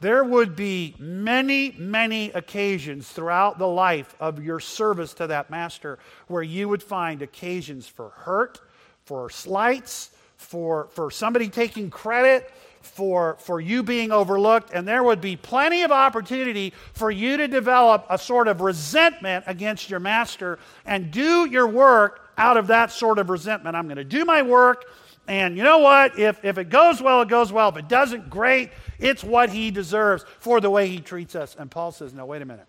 [0.00, 5.98] There would be many, many occasions throughout the life of your service to that master
[6.28, 8.60] where you would find occasions for hurt,
[9.04, 12.50] for slights, for, for somebody taking credit,
[12.82, 17.48] for, for you being overlooked, and there would be plenty of opportunity for you to
[17.48, 22.92] develop a sort of resentment against your master and do your work out of that
[22.92, 23.74] sort of resentment.
[23.74, 24.84] I'm going to do my work,
[25.28, 26.18] and you know what?
[26.18, 27.68] If, if it goes well, it goes well.
[27.70, 28.70] If it doesn't, great.
[28.98, 31.56] It's what he deserves for the way he treats us.
[31.58, 32.66] And Paul says, no, wait a minute.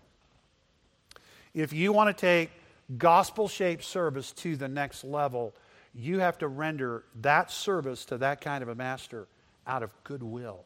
[1.53, 2.51] If you want to take
[2.97, 5.53] gospel shaped service to the next level,
[5.93, 9.27] you have to render that service to that kind of a master
[9.65, 10.63] out of goodwill.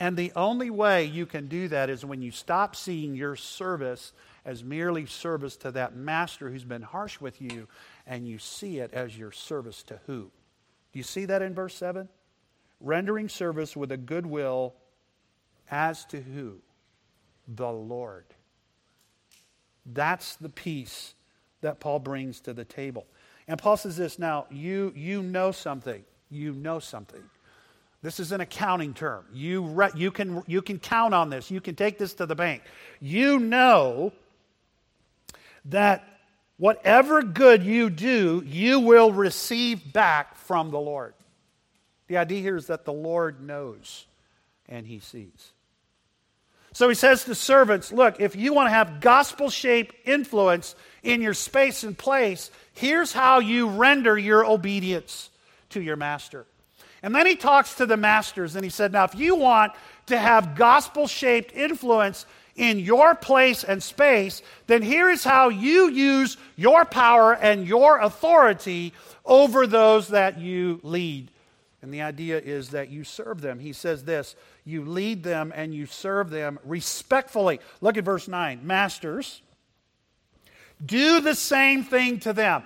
[0.00, 4.14] And the only way you can do that is when you stop seeing your service
[4.46, 7.68] as merely service to that master who's been harsh with you
[8.06, 10.30] and you see it as your service to who?
[10.92, 12.08] Do you see that in verse 7?
[12.80, 14.74] Rendering service with a good will
[15.70, 16.62] as to who?
[17.46, 18.24] The Lord.
[19.84, 21.14] That's the peace
[21.60, 23.06] that Paul brings to the table.
[23.46, 26.04] And Paul says this now, you, you know something.
[26.30, 27.22] You know something.
[28.02, 29.26] This is an accounting term.
[29.32, 31.50] You, re- you, can, you can count on this.
[31.50, 32.62] You can take this to the bank.
[32.98, 34.12] You know
[35.66, 36.04] that
[36.56, 41.14] whatever good you do, you will receive back from the Lord.
[42.08, 44.06] The idea here is that the Lord knows
[44.68, 45.52] and he sees.
[46.72, 51.20] So he says to servants, look, if you want to have gospel shaped influence in
[51.20, 55.30] your space and place, here's how you render your obedience
[55.70, 56.46] to your master.
[57.02, 59.72] And then he talks to the masters and he said, Now, if you want
[60.06, 62.26] to have gospel shaped influence
[62.56, 67.98] in your place and space, then here is how you use your power and your
[67.98, 68.92] authority
[69.24, 71.30] over those that you lead.
[71.82, 73.58] And the idea is that you serve them.
[73.58, 77.60] He says this you lead them and you serve them respectfully.
[77.80, 78.60] Look at verse 9.
[78.66, 79.40] Masters,
[80.84, 82.64] do the same thing to them.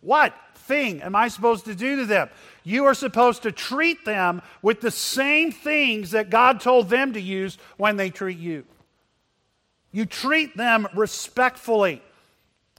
[0.00, 2.28] What thing am I supposed to do to them?
[2.64, 7.20] You are supposed to treat them with the same things that God told them to
[7.20, 8.64] use when they treat you.
[9.92, 12.02] You treat them respectfully.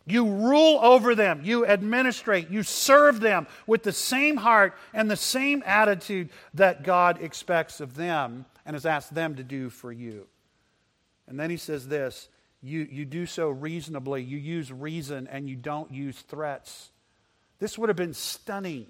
[0.05, 1.41] You rule over them.
[1.43, 2.49] You administrate.
[2.49, 7.95] You serve them with the same heart and the same attitude that God expects of
[7.95, 10.27] them and has asked them to do for you.
[11.27, 12.29] And then he says this
[12.61, 14.23] you, you do so reasonably.
[14.23, 16.91] You use reason and you don't use threats.
[17.61, 18.87] This would have been stunning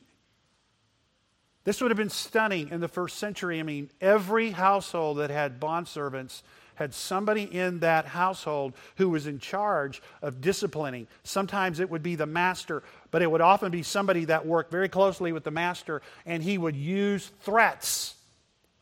[1.64, 3.60] this would have been stunning in the first century.
[3.60, 6.42] I mean, every household that had bondservants
[6.76, 11.06] had somebody in that household who was in charge of disciplining.
[11.24, 14.90] Sometimes it would be the master, but it would often be somebody that worked very
[14.90, 18.16] closely with the master, and he would use threats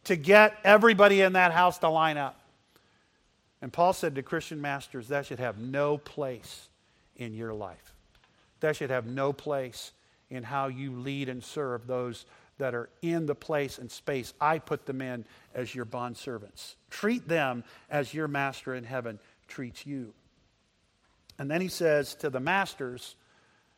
[0.05, 2.39] to get everybody in that house to line up.
[3.61, 6.69] And Paul said to Christian masters, that should have no place
[7.17, 7.88] in your life.
[8.59, 9.91] That should have no place
[10.29, 12.25] in how you lead and serve those
[12.57, 16.75] that are in the place and space I put them in as your bond servants.
[16.89, 20.13] Treat them as your master in heaven treats you.
[21.39, 23.15] And then he says to the masters,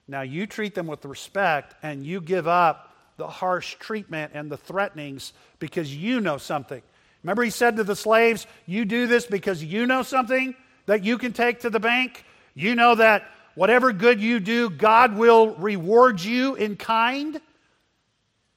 [0.07, 4.57] now you treat them with respect and you give up the harsh treatment and the
[4.57, 6.81] threatenings because you know something.
[7.23, 10.55] Remember, he said to the slaves, You do this because you know something
[10.87, 12.25] that you can take to the bank?
[12.55, 13.23] You know that
[13.55, 17.39] whatever good you do, God will reward you in kind?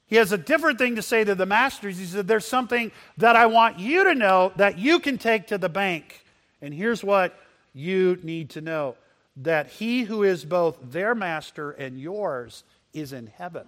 [0.07, 1.97] He has a different thing to say to the masters.
[1.97, 5.57] He said, There's something that I want you to know that you can take to
[5.57, 6.23] the bank.
[6.61, 7.37] And here's what
[7.73, 8.95] you need to know
[9.37, 13.67] that he who is both their master and yours is in heaven.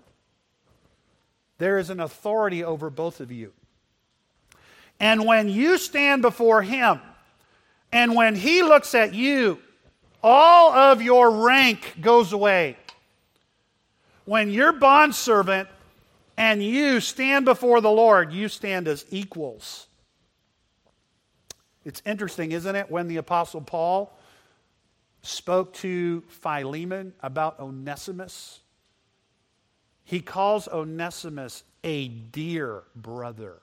[1.57, 3.51] There is an authority over both of you.
[4.99, 7.01] And when you stand before him,
[7.91, 9.59] and when he looks at you,
[10.23, 12.77] all of your rank goes away.
[14.25, 15.69] When your bondservant
[16.35, 19.87] and you stand before the Lord, you stand as equals.
[21.85, 24.11] It's interesting, isn't it, when the Apostle Paul
[25.21, 28.59] spoke to Philemon about Onesimus?
[30.03, 33.61] He calls Onesimus a dear brother.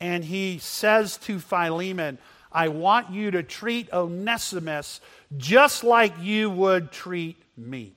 [0.00, 2.18] And he says to Philemon,
[2.56, 5.02] I want you to treat Onesimus
[5.36, 7.92] just like you would treat me.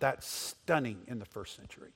[0.00, 1.92] That's stunning in the first century.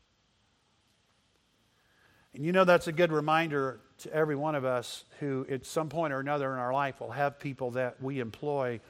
[2.32, 5.90] And you know, that's a good reminder to every one of us who, at some
[5.90, 8.80] point or another in our life, will have people that we employ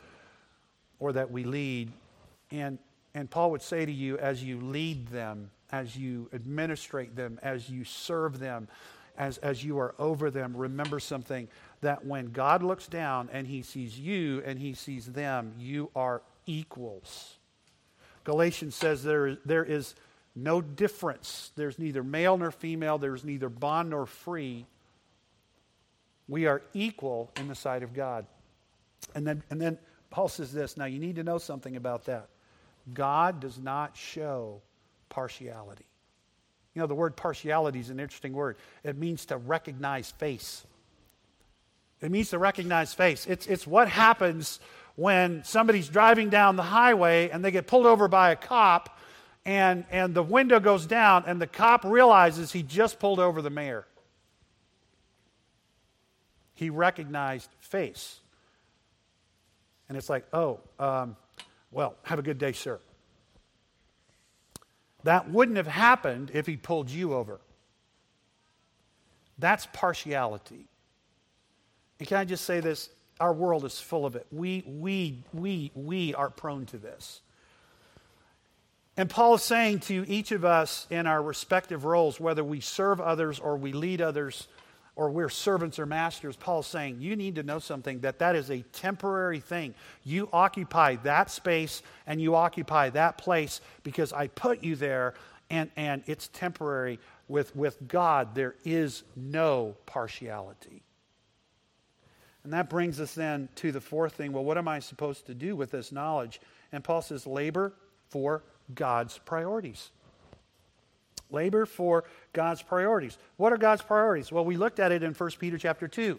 [1.01, 1.91] or that we lead.
[2.53, 2.79] And,
[3.13, 7.69] and Paul would say to you, as you lead them, as you administrate them, as
[7.69, 8.69] you serve them,
[9.17, 11.49] as, as you are over them, remember something
[11.81, 16.23] that when God looks down and he sees you and he sees them, you are
[16.47, 17.37] equals.
[18.25, 19.95] Galatians says there, there is
[20.35, 21.51] no difference.
[21.57, 24.67] There's neither male nor female, there's neither bond nor free.
[26.29, 28.27] We are equal in the sight of God.
[29.15, 29.79] And then, and then
[30.11, 32.29] Paul says this now, you need to know something about that.
[32.93, 34.61] God does not show
[35.09, 35.87] partiality.
[36.75, 38.57] You know, the word partiality is an interesting word.
[38.85, 40.65] It means to recognize face.
[42.01, 43.27] It means to recognize face.
[43.27, 44.61] It's, it's what happens
[44.95, 48.99] when somebody's driving down the highway and they get pulled over by a cop
[49.45, 53.51] and, and the window goes down and the cop realizes he just pulled over the
[53.51, 53.87] mayor.
[56.55, 58.21] He recognized face.
[59.89, 61.17] And it's like, oh, um,
[61.71, 62.79] well, have a good day, sir.
[65.05, 67.41] That wouldn't have happened if he pulled you over.
[69.39, 70.67] That's partiality.
[71.99, 72.91] And can I just say this?
[73.21, 74.27] Our world is full of it.
[74.31, 77.21] We, we, we, we are prone to this.
[78.97, 83.01] And Paul is saying to each of us in our respective roles, whether we serve
[83.01, 84.49] others or we lead others,
[84.99, 88.51] or we're servants or masters, Paul's saying, you need to know something that that is
[88.51, 89.75] a temporary thing.
[90.03, 95.15] You occupy that space and you occupy that place because I put you there
[95.51, 96.99] and, and it's temporary.
[97.29, 100.83] With, with God, there is no partiality.
[102.49, 104.33] And that brings us then to the fourth thing.
[104.33, 106.41] Well, what am I supposed to do with this knowledge?
[106.73, 107.75] And Paul says, labor
[108.09, 108.43] for
[108.75, 109.91] God's priorities.
[111.31, 113.19] Labor for God's priorities.
[113.37, 114.33] What are God's priorities?
[114.33, 116.19] Well, we looked at it in 1 Peter chapter 2,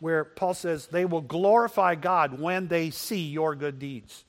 [0.00, 4.24] where Paul says, They will glorify God when they see your good deeds.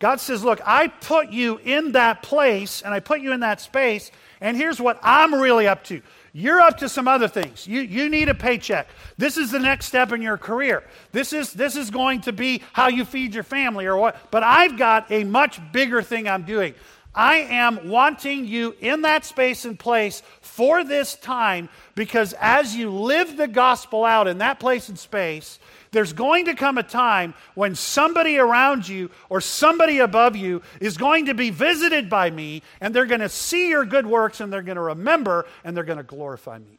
[0.00, 3.60] God says, Look, I put you in that place and I put you in that
[3.60, 4.10] space,
[4.40, 6.02] and here's what I'm really up to.
[6.36, 7.64] You're up to some other things.
[7.64, 8.88] You, you need a paycheck.
[9.16, 10.82] This is the next step in your career.
[11.12, 14.32] This is, this is going to be how you feed your family or what.
[14.32, 16.74] But I've got a much bigger thing I'm doing.
[17.14, 22.90] I am wanting you in that space and place for this time because as you
[22.90, 25.60] live the gospel out in that place and space,
[25.94, 30.98] there's going to come a time when somebody around you or somebody above you is
[30.98, 34.52] going to be visited by me and they're going to see your good works and
[34.52, 36.78] they're going to remember and they're going to glorify me.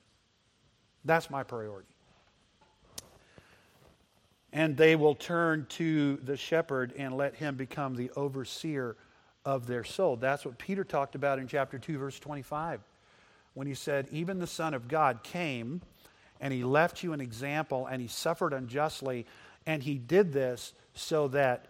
[1.04, 1.90] That's my priority.
[4.54, 8.96] And they will turn to the shepherd and let him become the overseer
[9.46, 10.16] of their soul.
[10.16, 12.82] That's what Peter talked about in chapter 2, verse 25,
[13.54, 15.82] when he said, Even the Son of God came
[16.40, 19.26] and he left you an example and he suffered unjustly,
[19.66, 21.66] and he did this so that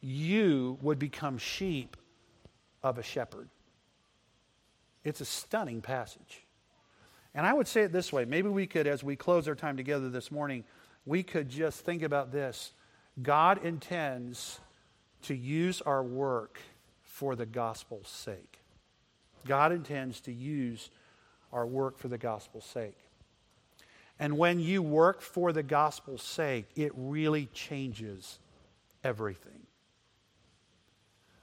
[0.00, 1.96] you would become sheep
[2.82, 3.48] of a shepherd.
[5.04, 6.44] It's a stunning passage.
[7.34, 9.76] And I would say it this way maybe we could, as we close our time
[9.76, 10.64] together this morning,
[11.04, 12.72] we could just think about this.
[13.22, 14.60] God intends
[15.22, 16.60] to use our work
[17.02, 18.58] for the gospel's sake.
[19.46, 20.90] God intends to use
[21.52, 22.98] our work for the gospel's sake.
[24.18, 28.38] And when you work for the gospel's sake, it really changes
[29.04, 29.52] everything.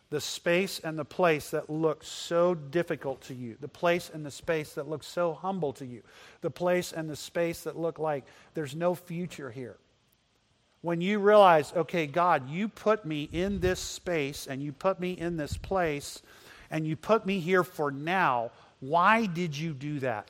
[0.09, 4.31] The space and the place that looks so difficult to you, the place and the
[4.31, 6.03] space that looks so humble to you,
[6.41, 9.77] the place and the space that look like there's no future here
[10.83, 15.13] when you realize, okay, God, you put me in this space and you put me
[15.13, 16.21] in this place
[16.69, 18.51] and you put me here for now,
[18.81, 20.27] why did you do that?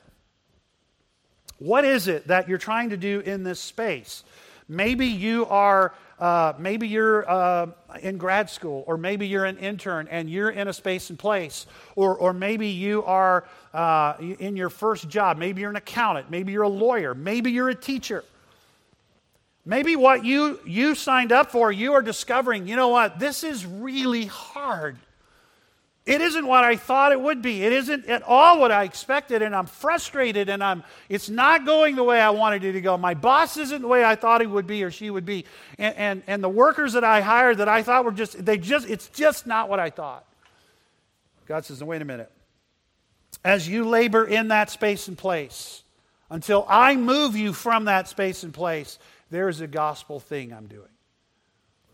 [1.64, 4.22] What is it that you're trying to do in this space?
[4.68, 7.68] Maybe you are, uh, maybe you're uh,
[8.02, 11.64] in grad school, or maybe you're an intern and you're in a space and place,
[11.96, 15.38] or, or maybe you are uh, in your first job.
[15.38, 18.24] Maybe you're an accountant, maybe you're a lawyer, maybe you're a teacher.
[19.64, 23.64] Maybe what you, you signed up for, you are discovering, you know what, this is
[23.64, 24.98] really hard.
[26.06, 27.64] It isn't what I thought it would be.
[27.64, 31.96] It isn't at all what I expected, and I'm frustrated, and I'm it's not going
[31.96, 32.98] the way I wanted it to go.
[32.98, 35.46] My boss isn't the way I thought he would be or she would be.
[35.78, 38.88] And, and, and the workers that I hired that I thought were just they just
[38.88, 40.26] it's just not what I thought.
[41.46, 42.30] God says, wait a minute.
[43.42, 45.84] As you labor in that space and place,
[46.30, 48.98] until I move you from that space and place,
[49.30, 50.88] there is a gospel thing I'm doing.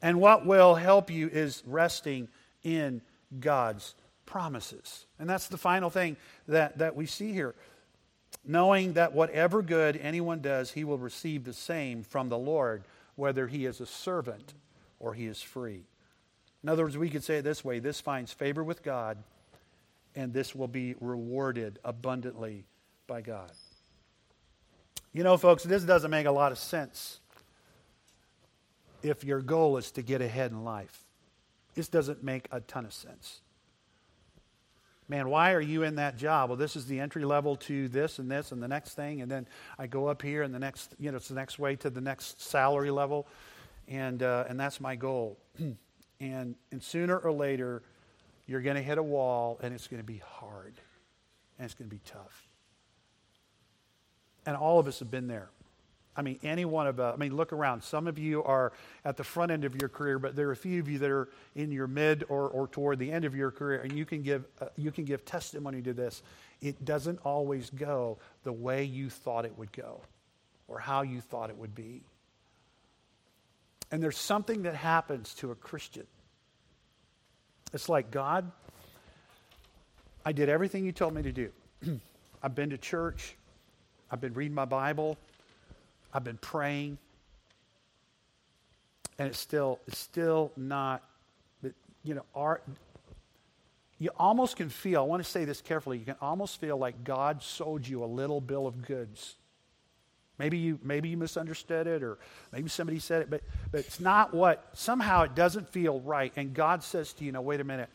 [0.02, 2.28] And what will help you is resting
[2.64, 3.02] in
[3.38, 3.94] God's
[4.26, 5.06] promises.
[5.18, 6.16] And that's the final thing
[6.48, 7.54] that, that we see here.
[8.44, 12.84] Knowing that whatever good anyone does, he will receive the same from the Lord,
[13.16, 14.54] whether he is a servant
[14.98, 15.82] or he is free.
[16.62, 19.18] In other words, we could say it this way this finds favor with God,
[20.14, 22.64] and this will be rewarded abundantly
[23.06, 23.50] by God.
[25.12, 27.18] You know, folks, this doesn't make a lot of sense
[29.02, 31.04] if your goal is to get ahead in life.
[31.74, 33.40] This doesn't make a ton of sense.
[35.08, 36.50] Man, why are you in that job?
[36.50, 39.30] Well, this is the entry level to this and this and the next thing, and
[39.30, 41.90] then I go up here and the next, you know, it's the next way to
[41.90, 43.26] the next salary level,
[43.88, 45.36] and uh, and that's my goal.
[46.20, 47.82] and and sooner or later,
[48.46, 50.74] you're going to hit a wall, and it's going to be hard,
[51.58, 52.48] and it's going to be tough.
[54.46, 55.50] And all of us have been there.
[56.16, 57.14] I mean, any one of us.
[57.14, 57.82] I mean, look around.
[57.82, 58.72] Some of you are
[59.04, 61.10] at the front end of your career, but there are a few of you that
[61.10, 64.22] are in your mid or, or toward the end of your career, and you can
[64.22, 66.22] give uh, you can give testimony to this.
[66.60, 70.00] It doesn't always go the way you thought it would go,
[70.68, 72.02] or how you thought it would be.
[73.92, 76.06] And there's something that happens to a Christian.
[77.72, 78.50] It's like God.
[80.24, 81.50] I did everything you told me to do.
[82.42, 83.36] I've been to church.
[84.10, 85.16] I've been reading my Bible.
[86.12, 86.98] I've been praying.
[89.18, 91.02] And it's still, it's still not,
[92.02, 92.62] you know, our,
[93.98, 97.04] you almost can feel, I want to say this carefully, you can almost feel like
[97.04, 99.36] God sold you a little bill of goods.
[100.38, 102.16] Maybe you, maybe you misunderstood it, or
[102.50, 106.32] maybe somebody said it, but, but it's not what, somehow it doesn't feel right.
[106.34, 107.90] And God says to you, no, wait a minute.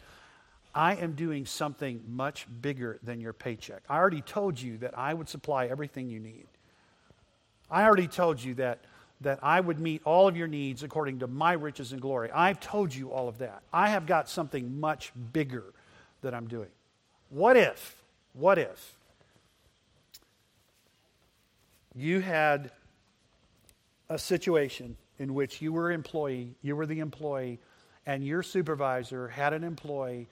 [0.76, 3.82] I am doing something much bigger than your paycheck.
[3.90, 6.46] I already told you that I would supply everything you need.
[7.70, 8.80] I already told you that,
[9.22, 12.30] that I would meet all of your needs according to my riches and glory.
[12.32, 13.62] I've told you all of that.
[13.74, 15.64] I have got something much bigger
[16.22, 16.70] that I'm doing.
[17.30, 18.04] What if,
[18.34, 18.96] what if
[21.96, 22.72] you had
[24.10, 27.60] a situation in which you were employee, you were the employee,
[28.06, 30.28] and your supervisor had an employee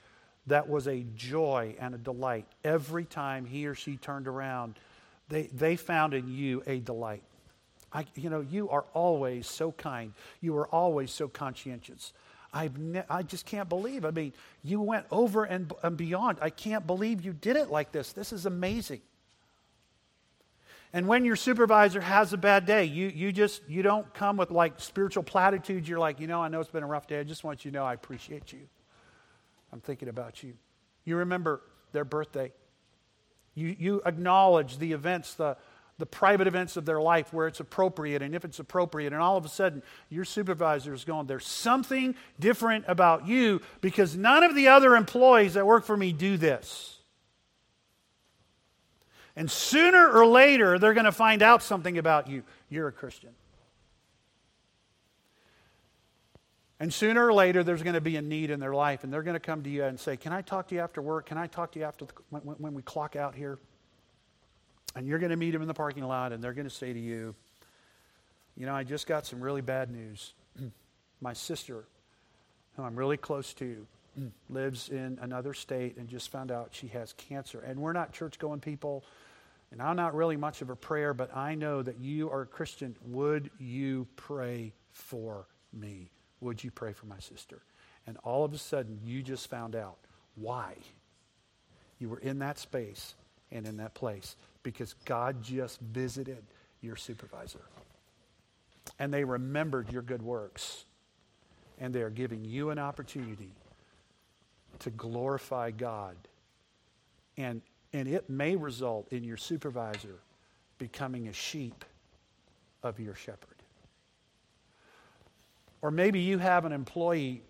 [0.48, 4.76] that was a joy and a delight every time he or she turned around
[5.30, 7.24] they, they found in you a delight.
[7.92, 10.14] I, you know, you are always so kind.
[10.42, 12.14] You are always so conscientious.
[12.54, 14.06] I've ne- I just can't believe.
[14.06, 16.38] I mean, you went over and, and beyond.
[16.42, 18.14] I can't believe you did it like this.
[18.14, 19.02] This is amazing.
[20.96, 24.52] And when your supervisor has a bad day, you, you just you don't come with
[24.52, 25.90] like spiritual platitudes.
[25.90, 27.20] You're like, you know, I know it's been a rough day.
[27.20, 28.60] I just want you to know I appreciate you.
[29.72, 30.54] I'm thinking about you.
[31.04, 31.62] You remember
[31.92, 32.52] their birthday.
[33.56, 35.58] You, you acknowledge the events, the,
[35.98, 39.14] the private events of their life where it's appropriate and if it's appropriate.
[39.14, 44.16] And all of a sudden, your supervisor is going, There's something different about you because
[44.16, 46.98] none of the other employees that work for me do this.
[49.36, 52.44] And sooner or later, they're going to find out something about you.
[52.70, 53.32] You're a Christian.
[56.84, 59.24] And sooner or later, there's going to be a need in their life, and they're
[59.24, 61.28] going to come to you and say, Can I talk to you after work?
[61.28, 63.58] Can I talk to you after the, when, when we clock out here?
[64.94, 66.92] And you're going to meet them in the parking lot, and they're going to say
[66.92, 67.36] to you,
[68.58, 70.34] You know, I just got some really bad news.
[71.22, 71.86] My sister,
[72.76, 73.88] who I'm really close to,
[74.50, 77.62] lives in another state and just found out she has cancer.
[77.62, 79.06] And we're not church going people,
[79.72, 82.46] and I'm not really much of a prayer, but I know that you are a
[82.46, 82.98] Christian.
[83.06, 86.10] Would you pray for me?
[86.44, 87.62] Would you pray for my sister?
[88.06, 89.98] And all of a sudden, you just found out
[90.36, 90.76] why
[92.00, 93.16] you were in that space
[93.52, 96.44] and in that place because God just visited
[96.82, 97.62] your supervisor.
[99.00, 100.86] And they remembered your good works.
[101.80, 103.52] And they are giving you an opportunity
[104.80, 106.16] to glorify God.
[107.38, 107.62] And,
[107.94, 110.20] and it may result in your supervisor
[110.78, 111.86] becoming a sheep
[112.84, 113.53] of your shepherd.
[115.84, 117.44] Or maybe you have an employee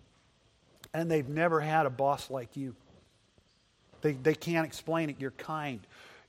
[0.92, 2.74] and they've never had a boss like you.
[4.02, 5.16] They, they can't explain it.
[5.20, 5.78] You're kind,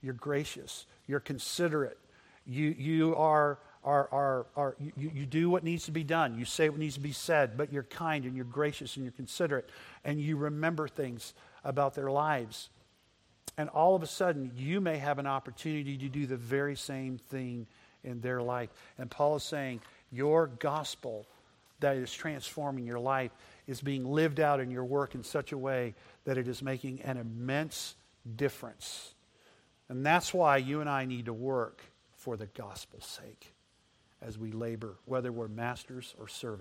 [0.04, 1.98] you're gracious, you're considerate,
[2.46, 3.60] you, you are.
[3.84, 6.40] Are, are, are, you, you do what needs to be done.
[6.40, 9.12] You say what needs to be said, but you're kind and you're gracious and you're
[9.12, 9.70] considerate
[10.04, 12.70] and you remember things about their lives.
[13.60, 17.20] And all of a sudden, you may have an opportunity to do the very same
[17.20, 17.68] thing
[18.04, 18.72] in their life.
[18.98, 19.82] And Paul is saying,
[20.12, 21.28] Your gospel
[21.80, 23.32] that is transforming your life
[23.68, 27.02] is being lived out in your work in such a way that it is making
[27.02, 27.96] an immense
[28.36, 29.14] difference.
[29.90, 31.82] And that's why you and I need to work
[32.16, 33.54] for the gospel's sake.
[34.22, 36.54] as we labor, whether we're masters or servants.